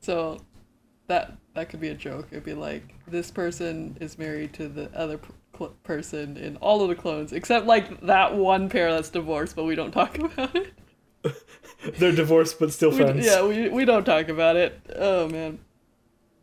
[0.00, 0.38] So
[1.06, 2.28] that that could be a joke.
[2.32, 5.20] It'd be like this person is married to the other
[5.56, 9.64] cl- person in all of the clones, except like that one pair that's divorced, but
[9.64, 10.72] we don't talk about it.
[11.98, 13.24] They're divorced but still We, friends.
[13.26, 14.80] yeah, we we don't talk about it.
[14.96, 15.58] Oh man.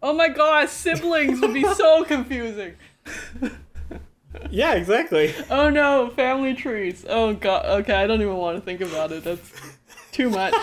[0.04, 2.74] Oh my gosh, siblings would be so confusing.
[4.50, 5.34] Yeah, exactly.
[5.50, 7.06] Oh no, family trees.
[7.08, 7.66] Oh god.
[7.82, 9.24] Okay, I don't even want to think about it.
[9.24, 9.52] That's
[10.12, 10.54] too much.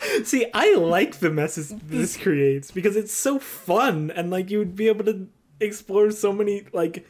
[0.24, 4.74] See, I like the messes this creates because it's so fun and like you would
[4.74, 5.28] be able to
[5.60, 7.06] explore so many like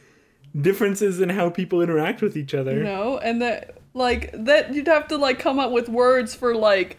[0.59, 2.83] differences in how people interact with each other.
[2.83, 6.97] No, and that like that you'd have to like come up with words for like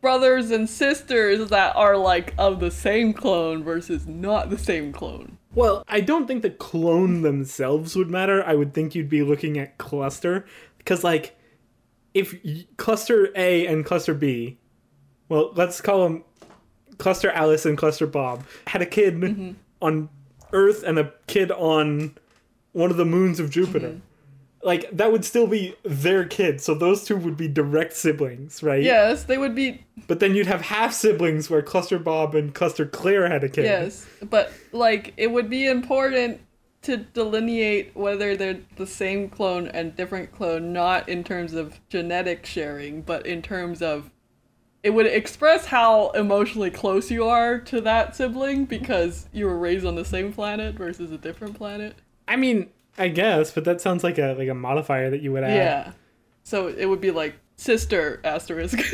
[0.00, 5.38] brothers and sisters that are like of the same clone versus not the same clone.
[5.54, 8.44] Well, I don't think the clone themselves would matter.
[8.44, 10.46] I would think you'd be looking at cluster
[10.78, 11.36] because like
[12.14, 14.58] if y- cluster A and cluster B,
[15.28, 16.24] well, let's call them
[16.98, 19.52] cluster Alice and cluster Bob had a kid mm-hmm.
[19.82, 20.08] on
[20.52, 22.16] Earth and a kid on
[22.72, 23.88] one of the moons of Jupiter.
[23.88, 24.09] Mm-hmm.
[24.62, 28.82] Like that would still be their kid, so those two would be direct siblings, right?
[28.82, 32.84] Yes, they would be But then you'd have half siblings where Cluster Bob and Cluster
[32.84, 33.64] Claire had a kid.
[33.64, 36.40] yes, but like it would be important
[36.82, 42.44] to delineate whether they're the same clone and different clone not in terms of genetic
[42.46, 44.10] sharing, but in terms of
[44.82, 49.84] it would express how emotionally close you are to that sibling because you were raised
[49.84, 51.96] on the same planet versus a different planet.
[52.26, 55.42] I mean, I guess, but that sounds like a like a modifier that you would
[55.42, 55.56] add.
[55.56, 55.92] Yeah.
[56.44, 58.78] So it would be like sister asterisk.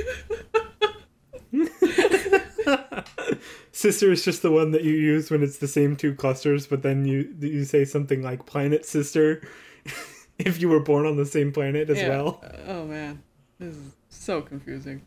[3.72, 6.82] Sister is just the one that you use when it's the same two clusters, but
[6.82, 9.42] then you you say something like planet sister
[10.38, 12.08] if you were born on the same planet as Yeah.
[12.08, 12.40] well.
[12.42, 13.22] Uh, oh man.
[13.58, 15.02] This is so confusing.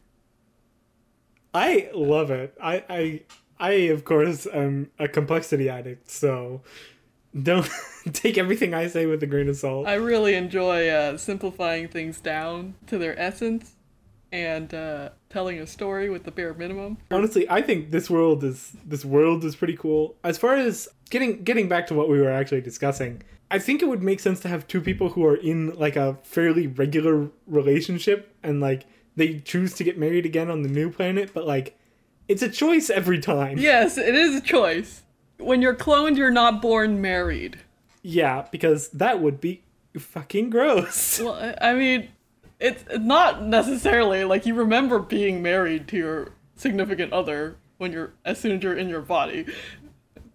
[1.53, 2.55] I love it.
[2.61, 3.21] I I
[3.59, 6.61] I of course am a complexity addict, so
[7.43, 7.69] don't
[8.13, 9.87] take everything I say with a grain of salt.
[9.87, 13.75] I really enjoy uh, simplifying things down to their essence
[14.31, 16.97] and uh, telling a story with the bare minimum.
[17.11, 20.15] Honestly, I think this world is this world is pretty cool.
[20.23, 23.87] As far as getting getting back to what we were actually discussing, I think it
[23.87, 28.35] would make sense to have two people who are in like a fairly regular relationship
[28.43, 31.77] and like they choose to get married again on the new planet, but like
[32.27, 33.57] it's a choice every time.
[33.57, 35.03] Yes, it is a choice.
[35.39, 37.59] When you're cloned, you're not born married.
[38.01, 39.63] Yeah, because that would be
[39.97, 41.19] fucking gross.
[41.23, 42.09] Well, I- mean,
[42.59, 48.39] it's not necessarily like you remember being married to your significant other when you're as
[48.39, 49.45] soon as you're in your body.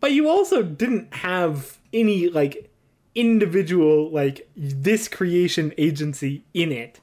[0.01, 2.71] But you also didn't have any like
[3.15, 7.01] individual like this creation agency in it.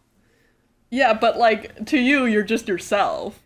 [0.89, 3.41] Yeah, but like to you, you're just yourself.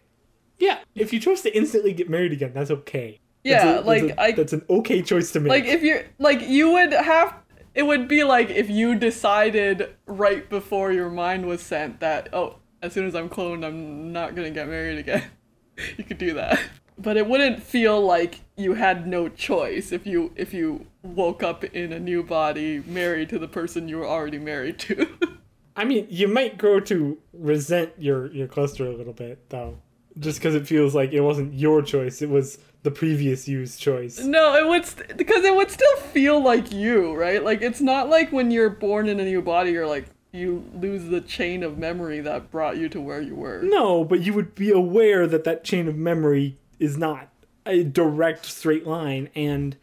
[0.58, 3.20] Yeah, if you chose to instantly get married again, that's okay.
[3.46, 5.50] Yeah, That's a- that's like, a- I- that's an okay choice to make.
[5.52, 7.34] Like if you're like you would have
[7.74, 12.58] it would be like if you decided right before your mind was sent that oh
[12.82, 15.24] as soon as I'm cloned I'm not gonna get married again.
[15.98, 16.60] you could do that.
[16.98, 21.64] But it wouldn't feel like you had no choice if you if you woke up
[21.66, 25.08] in a new body married to the person you were already married to.
[25.76, 29.78] I mean, you might grow to resent your your cluster a little bit though,
[30.18, 34.20] just because it feels like it wasn't your choice; it was the previous you's choice.
[34.20, 37.44] no, it would st- because it would still feel like you, right?
[37.44, 41.06] Like it's not like when you're born in a new body you're like you lose
[41.06, 43.62] the chain of memory that brought you to where you were.
[43.64, 47.30] No, but you would be aware that that chain of memory is not
[47.66, 49.76] a direct straight line, and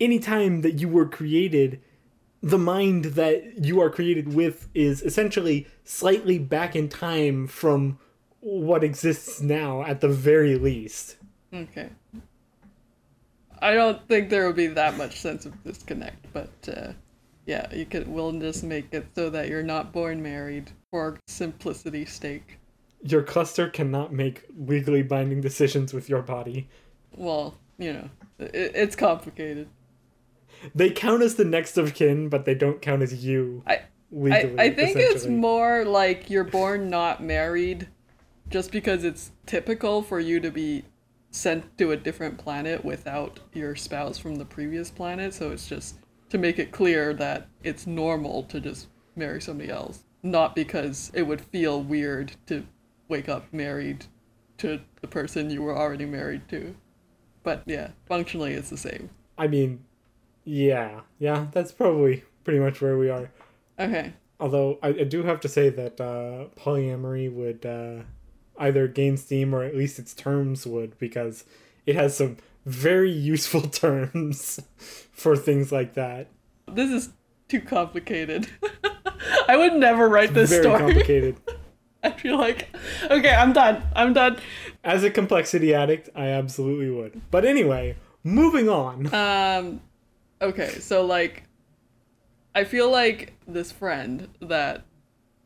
[0.00, 1.80] anytime that you were created,
[2.42, 7.98] the mind that you are created with is essentially slightly back in time from
[8.40, 11.16] what exists now, at the very least.
[11.54, 11.88] Okay.
[13.64, 16.92] I don't think there would be that much sense of disconnect, but uh,
[17.46, 18.06] yeah, you could.
[18.06, 22.58] We'll just make it so that you're not born married for simplicity's sake.
[23.02, 26.68] Your cluster cannot make legally binding decisions with your body.
[27.16, 29.68] Well, you know, it, it's complicated.
[30.74, 33.82] They count as the next of kin, but they don't count as you I I,
[34.12, 34.58] legally.
[34.58, 37.88] I think it's more like you're born not married,
[38.50, 40.84] just because it's typical for you to be
[41.34, 45.34] sent to a different planet without your spouse from the previous planet.
[45.34, 45.96] So it's just
[46.30, 51.22] to make it clear that it's normal to just marry somebody else, not because it
[51.22, 52.64] would feel weird to
[53.08, 54.06] wake up married
[54.58, 56.76] to the person you were already married to.
[57.42, 59.10] But yeah, functionally it's the same.
[59.36, 59.84] I mean,
[60.44, 63.28] yeah, yeah, that's probably pretty much where we are.
[63.80, 64.12] Okay.
[64.38, 68.04] Although I, I do have to say that uh, polyamory would uh,
[68.58, 71.44] either gain steam or at least its terms would because
[71.86, 74.60] it has some very useful terms
[75.12, 76.28] for things like that.
[76.70, 77.10] This is
[77.48, 78.48] too complicated.
[79.48, 80.78] I would never write this very story.
[80.78, 81.36] complicated.
[82.02, 82.68] I feel like
[83.10, 83.82] okay, I'm done.
[83.96, 84.38] I'm done.
[84.82, 87.20] As a complexity addict, I absolutely would.
[87.30, 89.12] But anyway, moving on.
[89.14, 89.80] Um
[90.42, 91.44] okay, so like
[92.54, 94.84] I feel like this friend that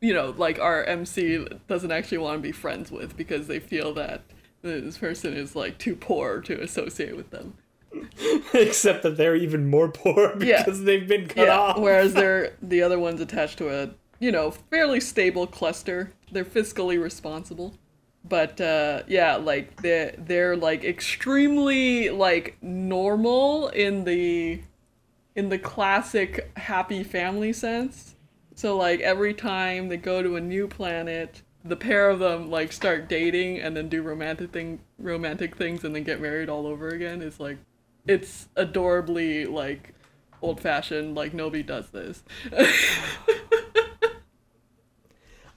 [0.00, 3.92] you know, like our MC doesn't actually want to be friends with because they feel
[3.94, 4.22] that
[4.62, 7.54] this person is like too poor to associate with them.
[8.54, 10.62] Except that they're even more poor Yeah.
[10.64, 11.78] because they've been cut off.
[11.78, 16.12] Whereas they're the other one's attached to a you know fairly stable cluster.
[16.30, 17.74] They're fiscally responsible,
[18.28, 24.60] but uh, yeah, like they they're like extremely like normal in the
[25.34, 28.14] in the classic happy family sense.
[28.58, 32.72] So like every time they go to a new planet, the pair of them like
[32.72, 36.88] start dating and then do romantic thing romantic things and then get married all over
[36.88, 37.22] again.
[37.22, 37.58] It's like
[38.04, 39.94] it's adorably like
[40.42, 42.24] old fashioned, like nobody does this.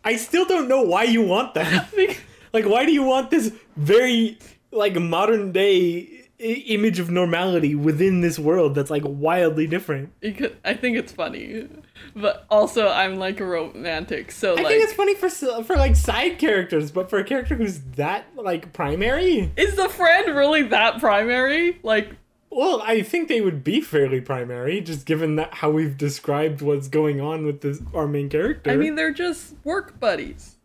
[0.04, 1.90] I still don't know why you want that.
[2.54, 4.38] like, why do you want this very,
[4.72, 10.20] like, modern day I- image of normality within this world that's, like, wildly different?
[10.22, 11.68] because I think it's funny.
[12.16, 15.30] But also I'm like a romantic, so I like think it's funny for,
[15.64, 19.52] for, like, side characters, but for a character who's that, like, primary?
[19.56, 21.80] is the friend really that primary?
[21.84, 22.16] Like
[22.50, 26.88] Well, I think they would be fairly primary, just given that how we've described what's
[26.90, 28.72] going on with this our main character.
[28.72, 30.58] I mean they're just work buddies.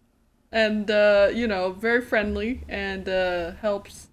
[0.53, 4.09] And uh, you know, very friendly and uh, helps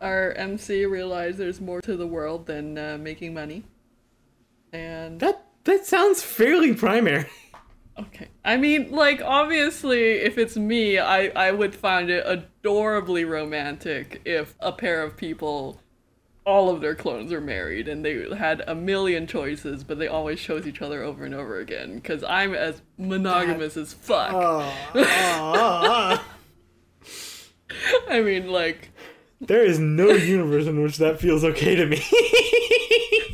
[0.00, 3.64] our MC realize there's more to the world than uh, making money.
[4.72, 7.26] And that that sounds fairly primary.
[7.98, 8.28] Okay.
[8.44, 14.54] I mean, like, obviously, if it's me, I, I would find it adorably romantic if
[14.60, 15.80] a pair of people,
[16.46, 20.40] all of their clones are married and they had a million choices, but they always
[20.40, 21.96] chose each other over and over again.
[21.96, 24.32] Because I'm as monogamous as fuck.
[24.32, 26.24] Oh, oh, oh.
[28.08, 28.90] I mean, like,
[29.40, 31.96] There is no universe in which that feels okay to me.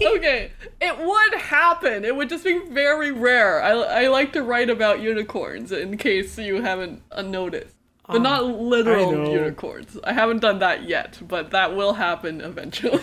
[0.06, 2.04] okay, it would happen.
[2.04, 3.62] It would just be very rare.
[3.62, 7.74] I, I like to write about unicorns in case you haven't uh, noticed.
[8.08, 9.32] But not literal know.
[9.32, 9.98] unicorns.
[10.04, 13.02] I haven't done that yet, but that will happen eventually.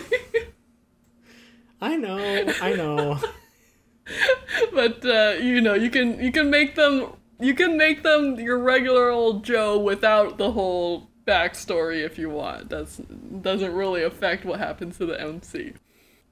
[1.82, 2.16] I know,
[2.62, 3.20] I know.
[4.72, 8.58] but uh, you know, you can you can make them you can make them your
[8.58, 12.68] regular old Joe without the whole backstory if you want.
[12.68, 15.74] That's doesn't really affect what happens to the MC.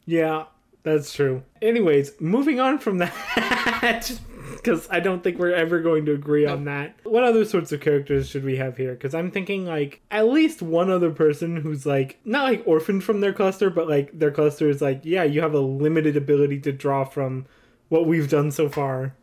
[0.05, 0.45] Yeah,
[0.82, 1.43] that's true.
[1.61, 4.18] Anyways, moving on from that,
[4.57, 6.97] because I don't think we're ever going to agree on that.
[7.05, 8.93] What other sorts of characters should we have here?
[8.93, 13.20] Because I'm thinking like at least one other person who's like not like orphaned from
[13.20, 16.72] their cluster, but like their cluster is like, yeah, you have a limited ability to
[16.72, 17.47] draw from
[17.88, 19.14] what we've done so far,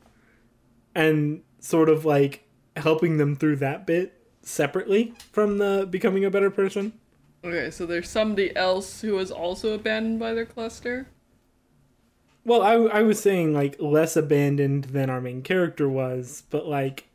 [0.95, 2.47] and sort of like
[2.77, 4.18] helping them through that bit
[4.49, 6.93] separately from the becoming a better person.
[7.43, 11.07] Okay, so there's somebody else who was also abandoned by their cluster.
[12.43, 17.07] Well, I, I was saying like less abandoned than our main character was, but like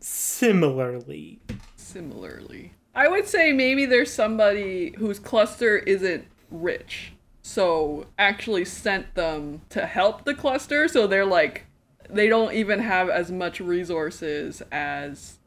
[0.00, 1.40] similarly.
[1.76, 7.12] Similarly, I would say maybe there's somebody whose cluster isn't rich,
[7.42, 10.88] so actually sent them to help the cluster.
[10.88, 11.66] So they're like,
[12.08, 15.39] they don't even have as much resources as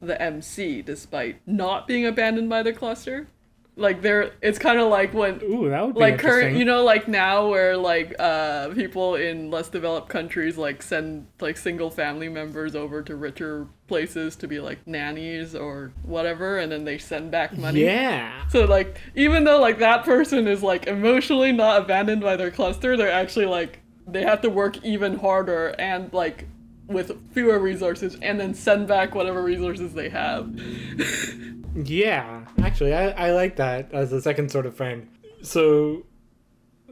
[0.00, 3.28] the MC, despite not being abandoned by the cluster.
[3.76, 6.84] Like they're, it's kind of like when Ooh, that would be like current you know
[6.84, 12.28] like now where like uh people in less developed countries like send like single family
[12.28, 17.30] members over to richer places to be like nannies or whatever and then they send
[17.30, 18.46] back money Yeah.
[18.48, 22.98] so like even though like that person is like emotionally not abandoned by their cluster
[22.98, 26.46] they're actually like they have to work even harder and like
[26.90, 30.54] with fewer resources and then send back whatever resources they have
[31.74, 32.46] Yeah.
[32.62, 35.08] Actually, I, I like that as a second sort of friend.
[35.42, 36.04] So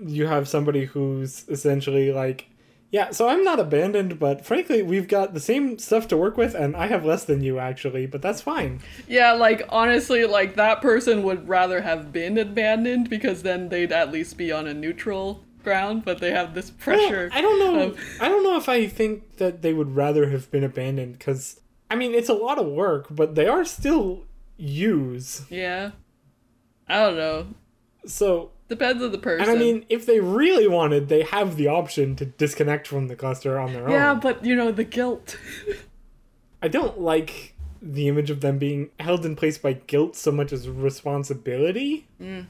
[0.00, 2.48] you have somebody who's essentially like,
[2.90, 6.54] yeah, so I'm not abandoned, but frankly, we've got the same stuff to work with,
[6.54, 8.80] and I have less than you actually, but that's fine.
[9.06, 14.10] Yeah, like honestly, like that person would rather have been abandoned because then they'd at
[14.10, 17.30] least be on a neutral ground, but they have this pressure.
[17.32, 17.80] I don't know.
[17.88, 21.60] of- I don't know if I think that they would rather have been abandoned because
[21.90, 24.24] I mean it's a lot of work, but they are still
[24.56, 25.42] use.
[25.50, 25.90] yeah.
[26.88, 27.46] I don't know.
[28.06, 29.48] So Depends on the person.
[29.48, 33.16] and I mean, if they really wanted, they have the option to disconnect from the
[33.16, 33.92] cluster on their yeah, own.
[33.92, 35.38] Yeah, but you know the guilt.
[36.62, 40.52] I don't like the image of them being held in place by guilt so much
[40.52, 42.08] as responsibility.
[42.20, 42.46] Mm.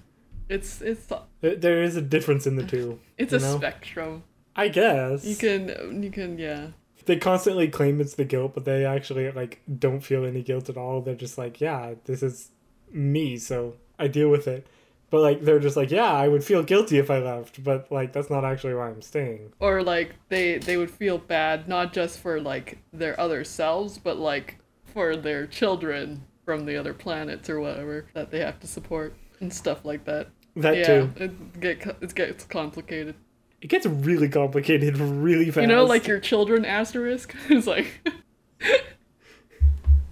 [0.49, 1.07] It's it's
[1.41, 3.01] There- is a difference in the two.
[3.17, 3.57] it's a know?
[3.57, 4.23] spectrum.
[4.57, 5.25] I guess.
[5.25, 6.69] You can you can yeah.
[7.07, 10.77] they constantly claim it's the guilt, but they actually like don't feel any guilt at
[10.77, 11.01] all.
[11.01, 12.51] They're just like, yeah, this is
[12.91, 14.67] me, so I deal with it.
[15.11, 18.13] But like they're just like, yeah, I would feel guilty if I left, but like
[18.13, 19.53] that's not actually why I'm staying.
[19.61, 24.19] Or like they they would feel bad not just for like their other selves, but
[24.19, 29.15] like for their children from the other planets or whatever that they have to support
[29.41, 30.29] and stuff like that.
[30.57, 31.13] That yeah, too.
[31.17, 33.15] it get it gets complicated.
[33.61, 35.63] It gets really complicated really fast.
[35.63, 37.35] You know, like your children asterisk.
[37.49, 38.01] it's like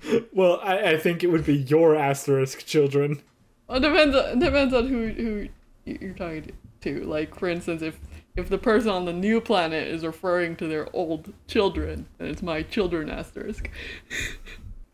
[0.32, 3.22] Well, I, I think it would be your asterisk children.
[3.66, 4.14] Well, it depends.
[4.14, 5.49] On, it depends on who who
[5.84, 7.05] you're talking to.
[7.05, 7.99] Like, for instance, if
[8.37, 12.43] if the person on the new planet is referring to their old children, then it's
[12.43, 13.70] my children asterisk.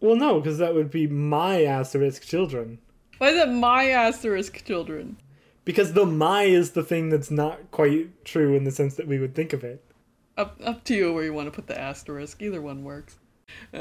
[0.01, 2.79] Well, no, because that would be my asterisk children.
[3.19, 5.17] Why is it my asterisk children?
[5.65, 9.19] Because the my is the thing that's not quite true in the sense that we
[9.19, 9.85] would think of it.
[10.37, 12.43] Up up to you where you want to put the asterisk.
[12.43, 13.19] Either one works.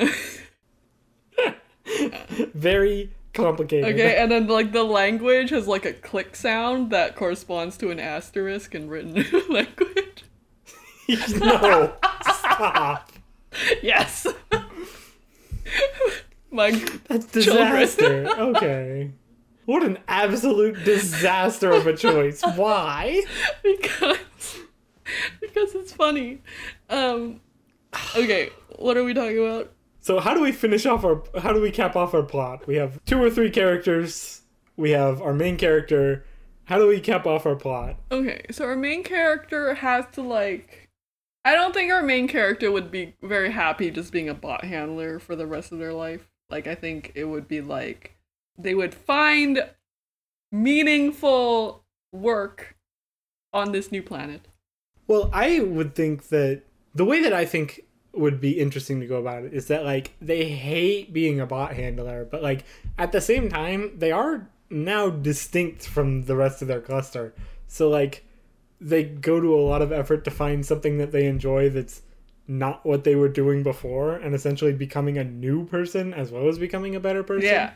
[2.54, 3.94] Very complicated.
[3.94, 8.00] Okay, and then like the language has like a click sound that corresponds to an
[8.00, 9.14] asterisk in written
[9.50, 10.24] language.
[11.40, 13.12] no, stop.
[13.82, 14.28] Yes.
[16.52, 16.72] my
[17.08, 18.28] That's disaster.
[18.28, 19.12] okay.
[19.72, 22.42] What an absolute disaster of a choice.
[22.56, 23.24] Why?
[23.64, 24.18] because
[25.40, 26.42] because it's funny.
[26.90, 27.40] Um
[28.14, 28.50] okay,
[28.80, 29.72] what are we talking about?
[30.02, 32.68] So how do we finish off our how do we cap off our plot?
[32.68, 34.42] We have two or three characters.
[34.76, 36.26] We have our main character.
[36.66, 37.96] How do we cap off our plot?
[38.12, 40.90] Okay, so our main character has to like
[41.46, 45.18] I don't think our main character would be very happy just being a bot handler
[45.18, 46.30] for the rest of their life.
[46.50, 48.18] Like I think it would be like
[48.64, 49.70] they would find
[50.52, 52.76] meaningful work
[53.54, 54.48] on this new planet.
[55.08, 57.82] Well, I would think that the way that I think
[58.14, 61.74] would be interesting to go about it is that like they hate being a bot
[61.74, 62.66] handler, but like
[62.98, 67.34] at the same time they are now distinct from the rest of their cluster.
[67.68, 68.26] So like
[68.80, 72.02] they go to a lot of effort to find something that they enjoy that's
[72.48, 76.58] not what they were doing before and essentially becoming a new person as well as
[76.58, 77.44] becoming a better person.
[77.44, 77.74] Yeah.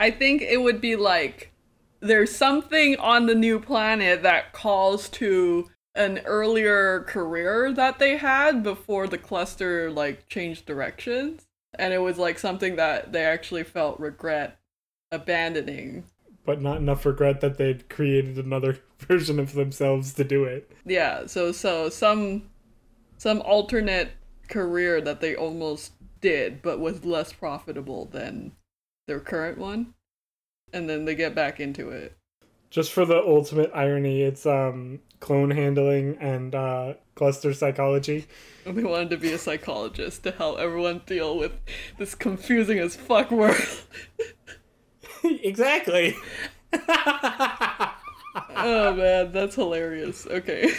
[0.00, 1.52] I think it would be like
[2.00, 8.62] there's something on the new planet that calls to an earlier career that they had
[8.62, 11.46] before the cluster like changed directions
[11.78, 14.58] and it was like something that they actually felt regret
[15.12, 16.04] abandoning.
[16.46, 20.72] But not enough regret that they'd created another version of themselves to do it.
[20.86, 22.48] Yeah, so so some
[23.18, 24.12] some alternate
[24.48, 25.92] career that they almost
[26.22, 28.52] did but was less profitable than
[29.10, 29.92] their current one
[30.72, 32.16] and then they get back into it.
[32.70, 38.26] just for the ultimate irony, it's um clone handling and uh cluster psychology.
[38.64, 41.52] And they wanted to be a psychologist to help everyone deal with
[41.98, 43.56] this confusing as fuck world.
[45.24, 46.14] exactly.
[46.72, 47.94] oh
[48.96, 50.26] man, that's hilarious.
[50.26, 50.72] Okay.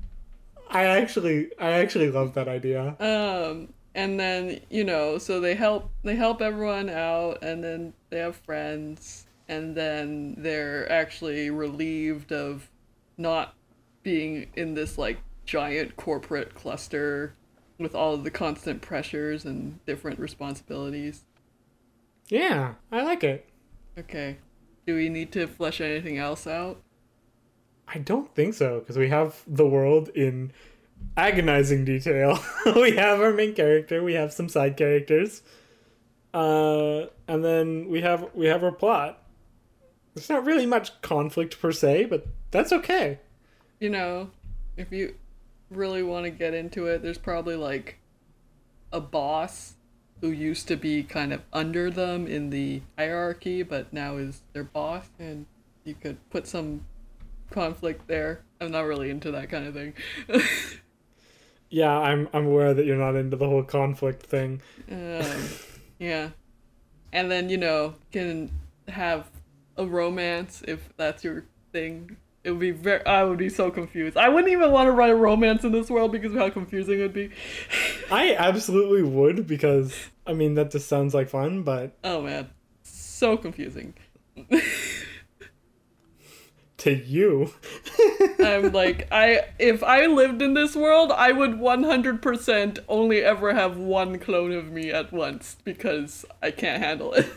[0.68, 2.96] I actually I actually love that idea.
[2.98, 8.18] um and then, you know, so they help they help everyone out and then they
[8.18, 12.70] have friends and then they're actually relieved of
[13.18, 13.54] not
[14.02, 17.34] being in this like giant corporate cluster
[17.78, 21.24] with all of the constant pressures and different responsibilities.
[22.28, 23.48] Yeah, I like it.
[23.98, 24.38] Okay.
[24.86, 26.80] Do we need to flesh anything else out?
[27.88, 30.52] I don't think so because we have the world in
[31.16, 32.38] agonizing detail.
[32.76, 35.42] we have our main character, we have some side characters.
[36.32, 39.22] Uh and then we have we have our plot.
[40.14, 43.18] There's not really much conflict per se, but that's okay.
[43.78, 44.30] You know,
[44.76, 45.14] if you
[45.70, 47.98] really want to get into it, there's probably like
[48.92, 49.74] a boss
[50.20, 54.64] who used to be kind of under them in the hierarchy, but now is their
[54.64, 55.46] boss, and
[55.84, 56.84] you could put some
[57.50, 58.42] conflict there.
[58.60, 59.94] I'm not really into that kind of thing.
[61.70, 64.60] Yeah, I'm I'm aware that you're not into the whole conflict thing.
[64.90, 65.22] um,
[65.98, 66.30] yeah.
[67.12, 68.50] And then, you know, can
[68.88, 69.28] have
[69.76, 72.16] a romance if that's your thing.
[72.42, 73.04] It would be very.
[73.04, 74.16] I would be so confused.
[74.16, 76.98] I wouldn't even want to write a romance in this world because of how confusing
[76.98, 77.30] it would be.
[78.10, 79.94] I absolutely would because
[80.26, 82.50] I mean that just sounds like fun, but Oh man,
[82.82, 83.94] so confusing.
[86.80, 87.52] to you,
[88.40, 93.76] I'm like, I if I lived in this world, I would 100% only ever have
[93.76, 97.26] one clone of me at once because I can't handle it.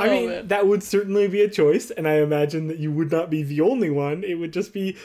[0.00, 0.48] Oh, mean, man.
[0.48, 3.60] that would certainly be a choice, and I imagine that you would not be the
[3.60, 4.22] only one.
[4.22, 4.96] It would just be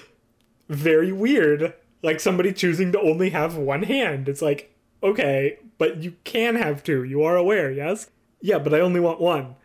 [0.70, 1.74] very weird.
[2.04, 4.30] Like somebody choosing to only have one hand.
[4.30, 7.04] It's like, okay, but you can have two.
[7.04, 8.12] You are aware, yes?
[8.42, 9.56] Yeah, but I only want one.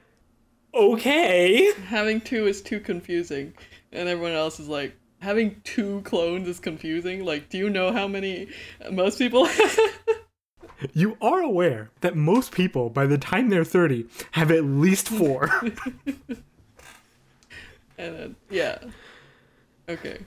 [0.79, 1.73] Okay.
[1.87, 3.53] having two is too confusing,
[3.93, 7.25] and everyone else is like, having two clones is confusing.
[7.25, 8.49] Like, do you know how many
[8.91, 9.49] most people?
[10.95, 15.51] You are aware that most people, by the time they're 30, have at least four.
[15.97, 16.45] and
[17.99, 18.79] then yeah,
[19.89, 20.19] okay.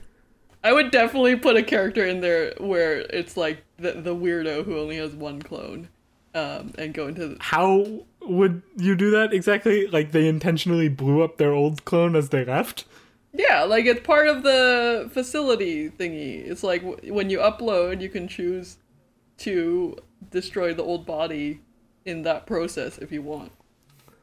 [0.62, 4.78] I would definitely put a character in there where it's like the the weirdo who
[4.78, 5.88] only has one clone,
[6.34, 9.86] um, and go into the, How would you do that exactly?
[9.86, 12.84] Like they intentionally blew up their old clone as they left?
[13.32, 16.46] Yeah, like it's part of the facility thingy.
[16.46, 18.76] It's like w- when you upload, you can choose
[19.38, 19.96] to
[20.30, 21.60] destroy the old body
[22.04, 23.52] in that process if you want.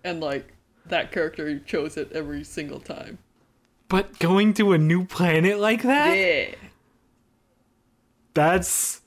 [0.03, 0.53] And like
[0.85, 3.17] that character chose it every single time.
[3.87, 6.15] But going to a new planet like that?
[6.15, 6.55] Yeah.
[8.35, 9.01] That's.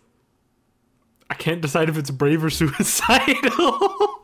[1.30, 4.21] I can't decide if it's brave or suicidal.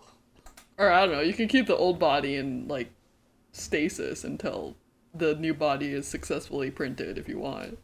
[0.78, 2.90] Or I don't know, you can keep the old body in like
[3.52, 4.76] stasis until
[5.14, 7.78] the new body is successfully printed if you want.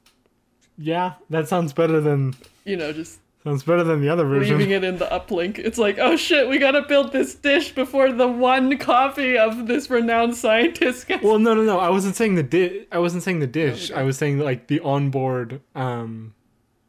[0.79, 2.35] yeah, that sounds better than
[2.65, 4.57] You know, just sounds better than the other version.
[4.59, 5.59] leaving it in the uplink.
[5.59, 9.91] It's like, oh shit, we gotta build this dish before the one copy of this
[9.91, 11.25] renowned scientist gets.
[11.25, 11.79] Well, no, no, no.
[11.81, 13.91] I wasn't saying the di- I wasn't saying the dish.
[13.91, 14.01] Okay.
[14.01, 16.35] I was saying like the onboard um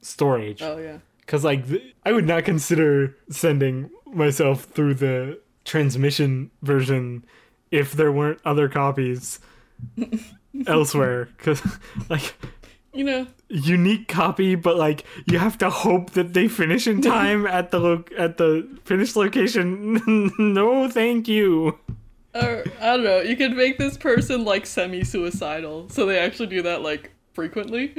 [0.01, 0.61] storage.
[0.61, 0.99] oh yeah.
[1.27, 7.25] Cuz like th- I would not consider sending myself through the transmission version
[7.71, 9.39] if there weren't other copies
[10.67, 11.61] elsewhere cuz
[12.09, 12.33] like
[12.93, 17.45] You know, unique copy but like you have to hope that they finish in time
[17.59, 20.31] at the lo- at the finished location.
[20.39, 21.77] no, thank you.
[22.33, 23.19] or I don't know.
[23.19, 27.93] You could make this person like semi-suicidal, so they actually do that like frequently.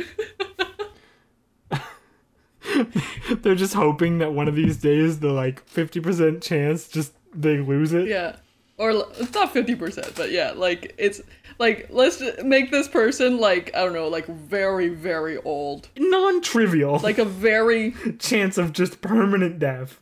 [3.43, 7.93] They're just hoping that one of these days the like 50% chance just they lose
[7.93, 8.09] it.
[8.09, 8.37] yeah,
[8.79, 11.21] or it's not fifty percent, but yeah, like it's
[11.59, 16.99] like let's make this person like I don't know, like very very old, Non-trivial.
[16.99, 20.01] like a very chance of just permanent death.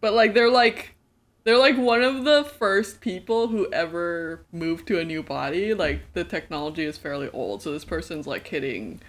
[0.00, 0.94] But like they're like
[1.44, 5.74] they're like one of the first people who ever moved to a new body.
[5.74, 9.00] Like the technology is fairly old, so this person's like hitting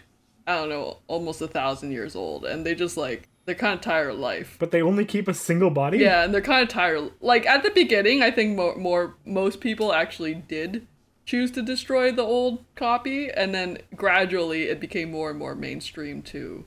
[0.45, 3.81] I don't know, almost a thousand years old, and they just like they're kind of
[3.81, 4.55] tired of life.
[4.59, 5.99] But they only keep a single body?
[5.99, 7.11] Yeah, and they're kind of tired.
[7.21, 10.87] Like at the beginning, I think more more most people actually did
[11.25, 16.21] choose to destroy the old copy, and then gradually it became more and more mainstream
[16.23, 16.65] to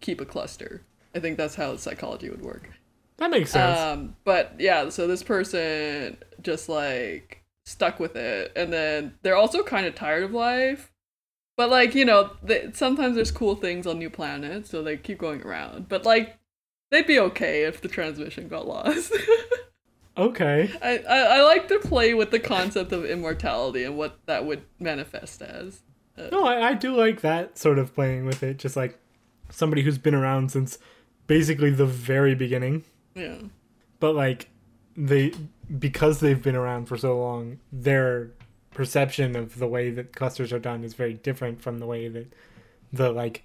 [0.00, 0.82] keep a cluster.
[1.14, 2.70] I think that's how psychology would work.
[3.18, 3.78] That makes sense.
[3.78, 9.62] Um, but yeah, so this person just like stuck with it, and then they're also
[9.62, 10.90] kind of tired of life.
[11.56, 15.18] But like you know, they, sometimes there's cool things on new planets, so they keep
[15.18, 15.88] going around.
[15.88, 16.36] But like,
[16.90, 19.12] they'd be okay if the transmission got lost.
[20.16, 20.70] okay.
[20.82, 24.62] I, I I like to play with the concept of immortality and what that would
[24.80, 25.82] manifest as.
[26.18, 28.58] Uh, no, I, I do like that sort of playing with it.
[28.58, 28.98] Just like
[29.50, 30.78] somebody who's been around since
[31.26, 32.84] basically the very beginning.
[33.14, 33.38] Yeah.
[34.00, 34.48] But like
[34.96, 35.32] they
[35.78, 38.30] because they've been around for so long, their
[38.74, 42.32] perception of the way that clusters are done is very different from the way that
[42.92, 43.44] the like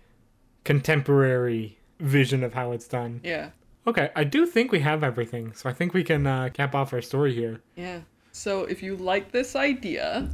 [0.63, 3.21] contemporary vision of how it's done.
[3.23, 3.51] Yeah.
[3.88, 6.93] Okay, I do think we have everything, so I think we can uh, cap off
[6.93, 7.61] our story here.
[7.75, 8.01] Yeah.
[8.32, 10.30] So if you like this idea,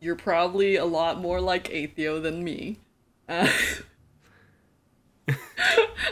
[0.00, 2.80] you're probably a lot more like Atheo than me.
[3.28, 3.48] Uh,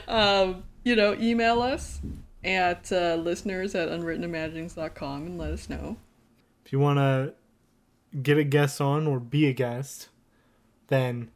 [0.09, 2.01] um, you know, email us
[2.45, 5.97] at uh, listeners at unwrittenimaginings.com and let us know.
[6.65, 7.35] If you want to
[8.23, 10.09] get a guest on or be a guest,
[10.89, 11.31] then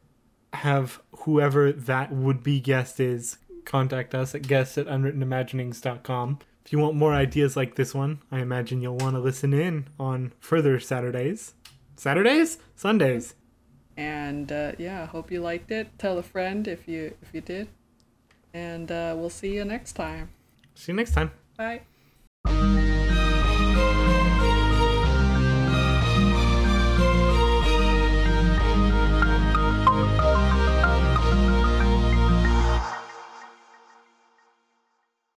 [0.53, 6.39] have whoever that would be guest is contact us at guests at unwrittenimaginings.com.
[6.65, 9.87] If you want more ideas like this one, I imagine you'll want to listen in
[9.99, 11.53] on further Saturdays.
[11.95, 12.57] Saturdays?
[12.75, 13.35] Sundays.
[13.97, 15.97] And uh, yeah, hope you liked it.
[15.97, 17.67] Tell a friend if you if you did.
[18.53, 20.29] And uh, we'll see you next time.
[20.75, 21.31] See you next time.
[21.57, 21.81] Bye.